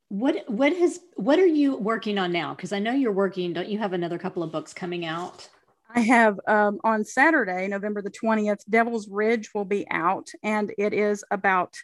what 0.08 0.48
what 0.48 0.72
has 0.76 1.00
what 1.16 1.40
are 1.40 1.46
you 1.46 1.76
working 1.76 2.18
on 2.18 2.30
now 2.30 2.54
because 2.54 2.72
i 2.72 2.78
know 2.78 2.92
you're 2.92 3.10
working 3.10 3.52
don't 3.52 3.68
you 3.68 3.78
have 3.78 3.92
another 3.92 4.16
couple 4.16 4.44
of 4.44 4.52
books 4.52 4.72
coming 4.72 5.04
out 5.04 5.48
I 5.94 6.00
have 6.00 6.40
um, 6.48 6.80
on 6.82 7.04
Saturday, 7.04 7.68
November 7.68 8.02
the 8.02 8.10
20th, 8.10 8.62
Devil's 8.68 9.08
Ridge 9.08 9.50
will 9.54 9.64
be 9.64 9.86
out, 9.90 10.28
and 10.42 10.74
it 10.76 10.92
is 10.92 11.24
about 11.30 11.76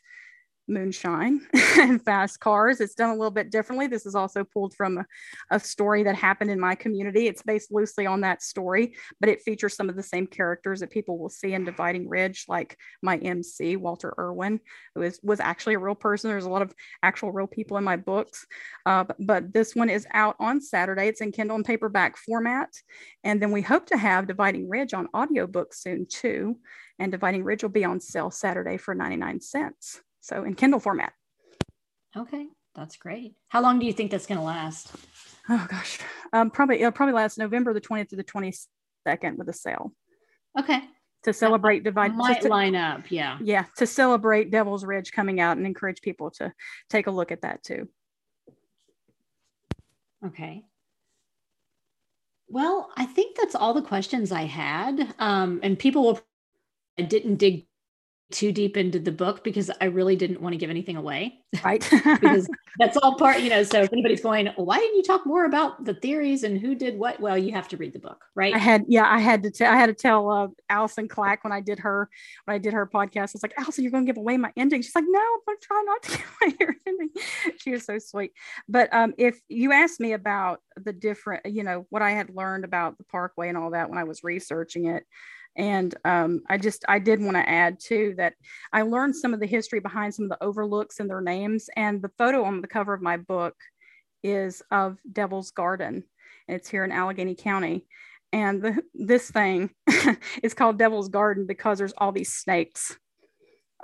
moonshine 0.71 1.47
and 1.79 2.03
fast 2.03 2.41
cars. 2.41 2.81
It's 2.81 2.95
done 2.95 3.11
a 3.11 3.15
little 3.15 3.31
bit 3.31 3.51
differently. 3.51 3.87
This 3.87 4.07
is 4.07 4.15
also 4.15 4.45
pulled 4.45 4.75
from 4.75 4.99
a, 4.99 5.05
a, 5.51 5.61
story 5.61 6.03
that 6.05 6.15
happened 6.15 6.51
in 6.51 6.61
my 6.61 6.75
community. 6.75 7.27
It's 7.27 7.43
based 7.43 7.73
loosely 7.73 8.07
on 8.07 8.23
that 8.23 8.43
story, 8.43 8.95
but 9.21 9.29
it 9.29 9.43
features 9.43 9.75
some 9.75 9.89
of 9.89 9.97
the 9.97 10.03
same 10.03 10.27
characters 10.27 10.81
that 10.81 10.91
people 10.91 11.19
will 11.19 11.29
see 11.29 11.53
in 11.53 11.65
Dividing 11.65 12.09
Ridge, 12.09 12.47
like 12.49 12.79
my 13.03 13.17
MC, 13.19 13.77
Walter 13.77 14.15
Irwin, 14.19 14.61
who 14.95 15.03
is, 15.03 15.21
was 15.23 15.41
actually 15.41 15.75
a 15.75 15.79
real 15.79 15.95
person. 15.95 16.31
There's 16.31 16.45
a 16.45 16.51
lot 16.51 16.63
of 16.63 16.75
actual 17.03 17.33
real 17.33 17.47
people 17.47 17.77
in 17.77 17.85
my 17.85 17.97
books, 17.97 18.47
uh, 18.87 19.05
but, 19.05 19.17
but 19.19 19.53
this 19.53 19.75
one 19.75 19.91
is 19.91 20.07
out 20.13 20.37
on 20.39 20.61
Saturday. 20.61 21.09
It's 21.09 21.21
in 21.21 21.33
Kindle 21.33 21.57
and 21.57 21.65
paperback 21.65 22.17
format. 22.17 22.71
And 23.25 23.43
then 23.43 23.51
we 23.51 23.63
hope 23.63 23.87
to 23.87 23.97
have 23.97 24.27
Dividing 24.27 24.69
Ridge 24.69 24.95
on 24.95 25.09
audiobook 25.15 25.75
soon 25.75 26.07
too. 26.07 26.57
And 26.99 27.11
Dividing 27.11 27.45
Ridge 27.45 27.63
will 27.63 27.71
be 27.71 27.85
on 27.85 28.01
sale 28.01 28.31
Saturday 28.31 28.77
for 28.77 28.95
99 28.95 29.41
cents. 29.41 30.01
So 30.21 30.45
in 30.45 30.55
Kindle 30.55 30.81
format. 30.81 31.13
Okay, 32.17 32.47
that's 32.75 32.97
great. 32.97 33.35
How 33.49 33.63
long 33.63 33.79
do 33.79 33.87
you 33.87 33.93
think 33.93 34.11
that's 34.11 34.27
going 34.27 34.39
to 34.39 34.45
last? 34.45 34.93
Oh 35.49 35.67
gosh, 35.69 35.99
um, 36.33 36.51
probably 36.51 36.77
it'll 36.77 36.93
probably 36.93 37.15
last 37.15 37.39
November 37.39 37.73
the 37.73 37.81
20th 37.81 38.09
to 38.11 38.17
the 38.17 38.25
22nd 38.25 39.37
with 39.37 39.49
a 39.49 39.53
sale. 39.53 39.93
Okay. 40.59 40.83
To 41.25 41.33
celebrate 41.35 41.85
divide 41.85 42.15
might 42.15 42.41
to, 42.43 42.49
line 42.49 42.75
up, 42.75 43.11
yeah. 43.11 43.39
Yeah, 43.43 43.67
to 43.77 43.87
celebrate 43.87 44.51
Devil's 44.51 44.85
Ridge 44.85 45.13
coming 45.13 45.39
out 45.39 45.59
and 45.59 45.67
encourage 45.67 46.01
people 46.01 46.31
to 46.33 46.53
take 46.89 47.09
a 47.09 47.11
look 47.11 47.31
at 47.31 47.43
that 47.43 47.63
too. 47.63 47.89
Okay. 50.25 50.65
Well, 52.49 52.91
I 52.97 53.07
think 53.07 53.37
that's 53.37 53.55
all 53.55 53.75
the 53.75 53.83
questions 53.83 54.33
I 54.33 54.43
had. 54.43 55.15
Um, 55.19 55.61
and 55.63 55.79
people 55.79 56.03
will 56.03 56.21
I 56.99 57.03
didn't 57.03 57.37
dig 57.37 57.67
too 58.31 58.53
deep 58.53 58.77
into 58.77 58.99
the 58.99 59.13
book 59.13 59.43
because 59.43 59.71
I 59.81 59.87
really 59.87 60.17
didn't 60.17 60.41
want 60.41 60.53
to 60.53 60.57
give 60.57 60.71
anything 60.71 60.97
away. 60.97 61.41
Right. 61.65 61.81
because 62.05 62.49
that's 62.79 62.97
all 62.97 63.17
part, 63.17 63.41
you 63.41 63.51
know. 63.51 63.63
So 63.63 63.83
if 63.83 63.93
anybody's 63.93 64.21
going, 64.21 64.47
well, 64.57 64.67
why 64.67 64.79
didn't 64.79 64.97
you 64.97 65.03
talk 65.03 65.27
more 65.27 65.45
about 65.45 65.85
the 65.85 65.95
theories 65.95 66.45
and 66.45 66.61
who 66.61 66.75
did 66.75 66.99
what? 66.99 67.21
Well, 67.21 67.37
you 67.37 67.53
have 67.53 67.69
to 67.69 67.77
read 67.77 67.93
the 67.93 67.99
book, 67.99 68.25
right? 68.35 68.55
I 68.55 68.59
had, 68.59 68.85
yeah, 68.89 69.05
I 69.05 69.19
had 69.19 69.43
to 69.43 69.51
tell, 69.51 69.73
I 69.73 69.77
had 69.77 69.87
to 69.87 69.95
tell 69.95 70.31
uh, 70.31 70.49
Allison 70.69 71.09
Clack 71.09 71.43
when 71.43 71.53
I 71.53 71.61
did 71.61 71.81
her, 71.81 72.09
when 72.45 72.55
I 72.55 72.59
did 72.59 72.73
her 72.73 72.87
podcast, 72.87 73.17
I 73.17 73.31
was 73.35 73.43
like, 73.43 73.55
Allison, 73.59 73.85
you're 73.85 73.91
going 73.91 74.07
to 74.07 74.13
give 74.13 74.19
away 74.19 74.37
my 74.37 74.53
ending. 74.57 74.83
She's 74.83 74.95
like, 74.95 75.05
no, 75.07 75.19
I'm 75.21 75.41
going 75.47 75.59
to 75.61 75.67
try 75.67 75.83
not 75.87 76.03
to 76.03 76.11
give 76.19 76.37
away 76.43 76.57
your 76.61 76.77
ending. 76.87 77.11
she 77.59 77.73
was 77.73 77.85
so 77.85 77.99
sweet. 77.99 78.33
But 78.69 78.93
um, 78.95 79.15
if 79.19 79.41
you 79.49 79.73
asked 79.73 80.01
me 80.01 80.13
about 80.13 80.61
the 80.77 80.93
different, 80.93 81.47
you 81.47 81.65
know, 81.65 81.87
what 81.91 82.03
I 82.03 82.13
had 82.13 82.31
learned 82.31 82.65
about 82.65 82.97
the 82.99 83.05
Parkway 83.05 83.49
and 83.49 83.59
all 83.59 83.71
that 83.71 83.91
when 83.91 83.99
I 83.99 84.05
was 84.05 84.23
researching 84.23 84.87
it, 84.87 85.05
and 85.61 85.95
um, 86.07 86.41
I 86.49 86.57
just 86.57 86.87
I 86.89 86.99
did 86.99 87.21
want 87.21 87.37
to 87.37 87.47
add 87.47 87.79
too 87.79 88.15
that 88.17 88.33
I 88.73 88.81
learned 88.81 89.15
some 89.15 89.35
of 89.35 89.41
the 89.41 89.47
history 89.47 89.79
behind 89.79 90.15
some 90.15 90.25
of 90.25 90.31
the 90.31 90.43
overlooks 90.43 91.01
and 91.01 91.11
their 91.11 91.21
names. 91.21 91.69
And 91.77 92.01
the 92.01 92.11
photo 92.17 92.45
on 92.45 92.63
the 92.63 92.67
cover 92.67 92.95
of 92.95 93.03
my 93.03 93.19
book 93.19 93.55
is 94.23 94.63
of 94.71 94.97
Devil's 95.13 95.51
Garden. 95.51 96.05
It's 96.49 96.67
here 96.67 96.83
in 96.83 96.93
Alleghany 96.93 97.35
County. 97.35 97.85
And 98.33 98.63
the, 98.63 98.83
this 98.95 99.31
thing 99.31 99.69
is 100.43 100.55
called 100.55 100.79
Devil's 100.79 101.11
Garden 101.11 101.47
because 101.47 101.77
there's 101.77 101.93
all 101.99 102.11
these 102.11 102.33
snakes 102.33 102.97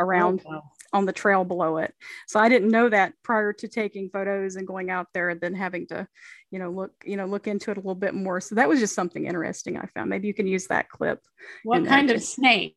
around 0.01 0.43
oh, 0.47 0.51
wow 0.51 0.62
on 0.93 1.05
the 1.05 1.12
trail 1.12 1.45
below 1.45 1.77
it. 1.79 1.95
So 2.27 2.41
I 2.41 2.49
didn't 2.49 2.71
know 2.71 2.89
that 2.89 3.12
prior 3.23 3.53
to 3.53 3.69
taking 3.69 4.11
photos 4.11 4.57
and 4.57 4.67
going 4.67 4.91
out 4.91 5.09
there 5.12 5.29
and 5.29 5.41
then 5.41 5.55
having 5.55 5.87
to, 5.89 6.09
you 6.51 6.59
know, 6.59 6.71
look, 6.71 6.93
you 7.05 7.17
know, 7.17 7.27
look 7.27 7.47
into 7.47 7.71
it 7.71 7.77
a 7.77 7.81
little 7.81 7.95
bit 7.95 8.15
more. 8.15 8.41
So 8.41 8.55
that 8.55 8.69
was 8.69 8.81
just 8.81 8.95
something 8.95 9.27
interesting 9.27 9.77
I 9.77 9.87
found. 9.87 10.11
Maybe 10.11 10.29
you 10.29 10.35
can 10.35 10.47
use 10.47 10.67
that 10.69 10.89
clip. 10.89 11.21
What 11.65 11.87
kind 11.87 12.11
of 12.11 12.23
snake? 12.23 12.77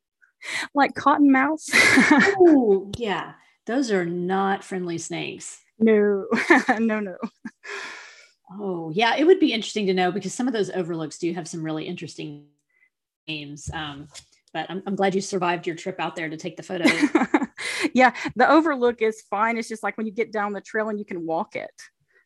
Like 0.73 0.95
cottonmouths. 0.95 1.69
oh, 2.39 2.91
yeah. 2.97 3.34
Those 3.65 3.91
are 3.91 4.05
not 4.05 4.63
friendly 4.63 4.97
snakes. 4.97 5.60
No, 5.77 6.25
no, 6.79 6.99
no. 6.99 7.15
Oh, 8.51 8.89
yeah. 8.93 9.15
It 9.15 9.25
would 9.25 9.39
be 9.39 9.53
interesting 9.53 9.86
to 9.88 9.93
know 9.93 10.12
because 10.12 10.34
some 10.34 10.47
of 10.47 10.53
those 10.53 10.71
overlooks 10.71 11.19
do 11.19 11.34
have 11.34 11.47
some 11.47 11.63
really 11.63 11.86
interesting 11.86 12.45
names. 13.27 13.69
Um, 13.73 14.08
but 14.53 14.65
I'm, 14.69 14.82
I'm 14.88 14.95
glad 14.95 15.13
you 15.13 15.21
survived 15.21 15.67
your 15.67 15.75
trip 15.75 15.99
out 15.99 16.15
there 16.15 16.29
to 16.29 16.38
take 16.38 16.58
the 16.58 16.63
photo. 16.63 16.86
yeah, 17.93 18.13
the 18.36 18.49
overlook 18.49 19.01
is 19.01 19.21
fine. 19.29 19.58
It's 19.58 19.69
just 19.69 19.84
like 19.84 19.97
when 19.97 20.08
you 20.08 20.13
get 20.13 20.32
down 20.32 20.53
the 20.53 20.62
trail 20.62 20.89
and 20.89 20.97
you 20.97 21.05
can 21.05 21.25
walk 21.25 21.55
it. 21.55 21.69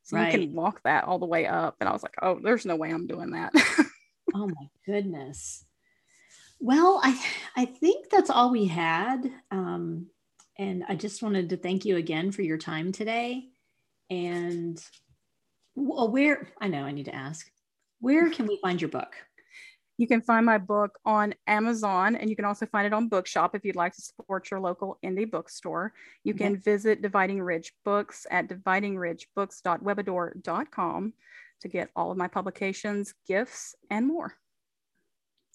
So 0.04 0.18
right. 0.18 0.34
you 0.34 0.48
can 0.48 0.56
walk 0.56 0.82
that 0.84 1.06
all 1.06 1.20
the 1.20 1.26
way 1.26 1.48
up. 1.48 1.78
And 1.80 1.88
I 1.88 1.94
was 1.94 2.04
like, 2.04 2.16
oh, 2.22 2.40
there's 2.42 2.66
no 2.66 2.76
way 2.76 2.92
I'm 2.92 3.08
doing 3.08 3.32
that. 3.32 3.54
oh 4.36 4.48
my 4.48 4.68
goodness. 4.86 5.66
Well, 6.60 7.00
I 7.04 7.20
I 7.56 7.66
think 7.66 8.10
that's 8.10 8.30
all 8.30 8.52
we 8.52 8.66
had. 8.66 9.32
Um, 9.52 10.08
and 10.58 10.84
I 10.88 10.96
just 10.96 11.24
wanted 11.24 11.50
to 11.50 11.58
thank 11.58 11.86
you 11.86 11.98
again 11.98 12.32
for 12.32 12.42
your 12.42 12.58
time 12.58 12.92
today. 12.92 13.46
And 14.10 14.82
well, 15.76 16.12
where 16.12 16.48
I 16.62 16.68
know 16.68 16.84
I 16.84 16.92
need 16.92 17.06
to 17.06 17.16
ask, 17.16 17.50
where 18.00 18.30
can 18.30 18.46
we 18.46 18.60
find 18.62 18.82
your 18.82 18.90
book? 18.90 19.16
You 19.98 20.08
can 20.08 20.22
find 20.22 20.46
my 20.46 20.58
book 20.58 20.98
on 21.06 21.36
Amazon 21.46 22.16
and 22.16 22.30
you 22.30 22.36
can 22.36 22.46
also 22.46 22.66
find 22.66 22.88
it 22.88 22.94
on 22.94 23.10
Bookshop 23.10 23.54
if 23.56 23.64
you'd 23.64 23.76
like 23.76 23.94
to 23.94 24.02
support 24.02 24.50
your 24.50 24.60
local 24.60 24.98
indie 25.04 25.30
bookstore. 25.30 25.94
You 26.24 26.34
can 26.34 26.58
visit 26.58 27.04
Dividing 27.04 27.42
Ridge 27.42 27.74
Books 27.86 28.26
at 28.32 28.48
dividingridgebooks.webador.com 28.48 31.14
to 31.62 31.68
get 31.68 31.90
all 31.96 32.12
of 32.12 32.18
my 32.18 32.28
publications, 32.28 33.14
gifts, 33.28 33.76
and 33.90 34.08
more. 34.08 34.36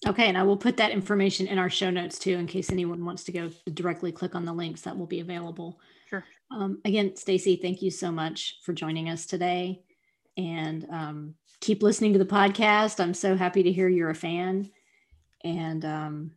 Okay, 0.07 0.27
and 0.27 0.37
I 0.37 0.43
will 0.43 0.57
put 0.57 0.77
that 0.77 0.91
information 0.91 1.47
in 1.47 1.59
our 1.59 1.69
show 1.69 1.89
notes 1.89 2.17
too, 2.17 2.37
in 2.37 2.47
case 2.47 2.71
anyone 2.71 3.03
wants 3.03 3.25
to 3.25 3.33
go 3.33 3.51
directly 3.73 4.13
click 4.13 4.33
on 4.33 4.45
the 4.45 4.53
links 4.53 4.79
that 4.81 4.97
will 4.97 5.07
be 5.07 5.19
available. 5.19 5.81
Sure. 6.09 6.23
Um, 6.51 6.79
again, 6.85 7.17
Stacy, 7.17 7.57
thank 7.57 7.81
you 7.81 7.91
so 7.91 8.11
much 8.11 8.59
for 8.63 8.71
joining 8.73 9.09
us 9.09 9.25
today, 9.25 9.81
and 10.39 10.87
um, 10.89 11.35
keep 11.59 11.83
listening 11.83 12.13
to 12.13 12.19
the 12.19 12.25
podcast. 12.25 13.01
I'm 13.01 13.13
so 13.13 13.35
happy 13.35 13.63
to 13.63 13.71
hear 13.71 13.89
you're 13.89 14.09
a 14.09 14.15
fan 14.15 14.71
and 15.43 15.83
um, 15.83 16.31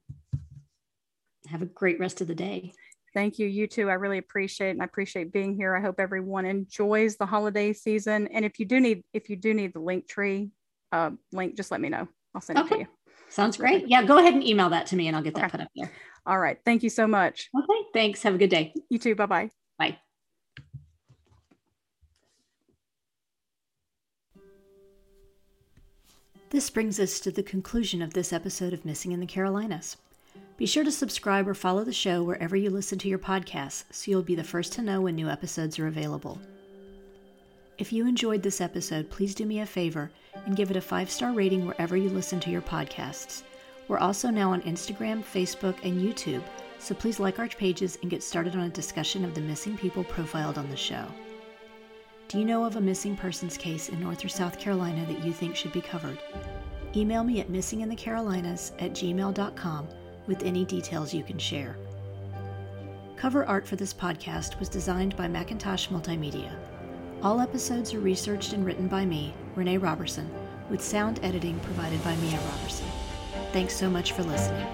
have 1.48 1.62
a 1.62 1.66
great 1.66 2.00
rest 2.00 2.20
of 2.20 2.26
the 2.26 2.34
day. 2.34 2.72
Thank 3.14 3.38
you. 3.38 3.46
You 3.46 3.66
too. 3.66 3.88
I 3.90 3.94
really 3.94 4.18
appreciate 4.18 4.68
it. 4.68 4.72
And 4.72 4.82
I 4.82 4.86
appreciate 4.86 5.32
being 5.32 5.54
here. 5.54 5.76
I 5.76 5.80
hope 5.80 6.00
everyone 6.00 6.46
enjoys 6.46 7.16
the 7.16 7.26
holiday 7.26 7.72
season. 7.72 8.26
And 8.28 8.44
if 8.44 8.58
you 8.58 8.64
do 8.64 8.80
need, 8.80 9.04
if 9.12 9.30
you 9.30 9.36
do 9.36 9.54
need 9.54 9.72
the 9.72 9.80
link 9.80 10.08
tree 10.08 10.50
uh, 10.90 11.10
link, 11.30 11.56
just 11.56 11.70
let 11.70 11.80
me 11.80 11.88
know. 11.88 12.08
I'll 12.34 12.40
send 12.40 12.58
okay. 12.58 12.66
it 12.66 12.78
to 12.78 12.80
you. 12.80 12.86
Sounds 13.28 13.56
great. 13.56 13.86
Yeah. 13.86 14.02
Go 14.02 14.18
ahead 14.18 14.34
and 14.34 14.42
email 14.42 14.70
that 14.70 14.86
to 14.86 14.96
me 14.96 15.06
and 15.06 15.16
I'll 15.16 15.22
get 15.22 15.34
that 15.34 15.44
okay. 15.44 15.50
put 15.50 15.60
up 15.60 15.68
there. 15.76 15.92
All 16.26 16.38
right. 16.38 16.58
Thank 16.64 16.82
you 16.82 16.90
so 16.90 17.06
much. 17.06 17.50
Okay. 17.56 17.88
Thanks. 17.92 18.22
Have 18.22 18.34
a 18.34 18.38
good 18.38 18.50
day. 18.50 18.74
You 18.88 18.98
too. 18.98 19.14
Bye-bye. 19.14 19.50
Bye. 19.78 19.98
This 26.52 26.68
brings 26.68 27.00
us 27.00 27.18
to 27.20 27.30
the 27.30 27.42
conclusion 27.42 28.02
of 28.02 28.12
this 28.12 28.30
episode 28.30 28.74
of 28.74 28.84
Missing 28.84 29.12
in 29.12 29.20
the 29.20 29.26
Carolinas. 29.26 29.96
Be 30.58 30.66
sure 30.66 30.84
to 30.84 30.92
subscribe 30.92 31.48
or 31.48 31.54
follow 31.54 31.82
the 31.82 31.94
show 31.94 32.22
wherever 32.22 32.54
you 32.54 32.68
listen 32.68 32.98
to 32.98 33.08
your 33.08 33.18
podcasts 33.18 33.84
so 33.90 34.10
you'll 34.10 34.20
be 34.20 34.34
the 34.34 34.44
first 34.44 34.74
to 34.74 34.82
know 34.82 35.00
when 35.00 35.14
new 35.14 35.30
episodes 35.30 35.78
are 35.78 35.86
available. 35.86 36.38
If 37.78 37.90
you 37.90 38.06
enjoyed 38.06 38.42
this 38.42 38.60
episode, 38.60 39.08
please 39.08 39.34
do 39.34 39.46
me 39.46 39.60
a 39.60 39.66
favor 39.66 40.10
and 40.44 40.54
give 40.54 40.70
it 40.70 40.76
a 40.76 40.82
five 40.82 41.10
star 41.10 41.32
rating 41.32 41.64
wherever 41.64 41.96
you 41.96 42.10
listen 42.10 42.38
to 42.40 42.50
your 42.50 42.60
podcasts. 42.60 43.44
We're 43.88 43.96
also 43.96 44.28
now 44.28 44.52
on 44.52 44.60
Instagram, 44.60 45.24
Facebook, 45.24 45.82
and 45.82 46.02
YouTube, 46.02 46.42
so 46.78 46.94
please 46.94 47.18
like 47.18 47.38
our 47.38 47.48
pages 47.48 47.96
and 48.02 48.10
get 48.10 48.22
started 48.22 48.56
on 48.56 48.64
a 48.64 48.68
discussion 48.68 49.24
of 49.24 49.34
the 49.34 49.40
missing 49.40 49.78
people 49.78 50.04
profiled 50.04 50.58
on 50.58 50.68
the 50.68 50.76
show. 50.76 51.06
Do 52.32 52.38
you 52.38 52.46
know 52.46 52.64
of 52.64 52.76
a 52.76 52.80
missing 52.80 53.14
persons 53.14 53.58
case 53.58 53.90
in 53.90 54.00
North 54.00 54.24
or 54.24 54.28
South 54.30 54.58
Carolina 54.58 55.04
that 55.04 55.22
you 55.22 55.34
think 55.34 55.54
should 55.54 55.70
be 55.70 55.82
covered? 55.82 56.18
Email 56.96 57.24
me 57.24 57.40
at 57.40 57.50
missinginthecarolinas 57.50 58.72
at 58.78 58.92
gmail.com 58.92 59.88
with 60.26 60.42
any 60.42 60.64
details 60.64 61.12
you 61.12 61.22
can 61.22 61.38
share. 61.38 61.76
Cover 63.16 63.44
art 63.44 63.66
for 63.66 63.76
this 63.76 63.92
podcast 63.92 64.58
was 64.58 64.70
designed 64.70 65.14
by 65.14 65.28
Macintosh 65.28 65.88
Multimedia. 65.88 66.54
All 67.22 67.38
episodes 67.38 67.92
are 67.92 68.00
researched 68.00 68.54
and 68.54 68.64
written 68.64 68.88
by 68.88 69.04
me, 69.04 69.34
Renee 69.54 69.76
Robertson, 69.76 70.30
with 70.70 70.82
sound 70.82 71.20
editing 71.22 71.60
provided 71.60 72.02
by 72.02 72.16
Mia 72.16 72.40
Robertson. 72.40 72.86
Thanks 73.52 73.76
so 73.76 73.90
much 73.90 74.12
for 74.12 74.22
listening. 74.22 74.66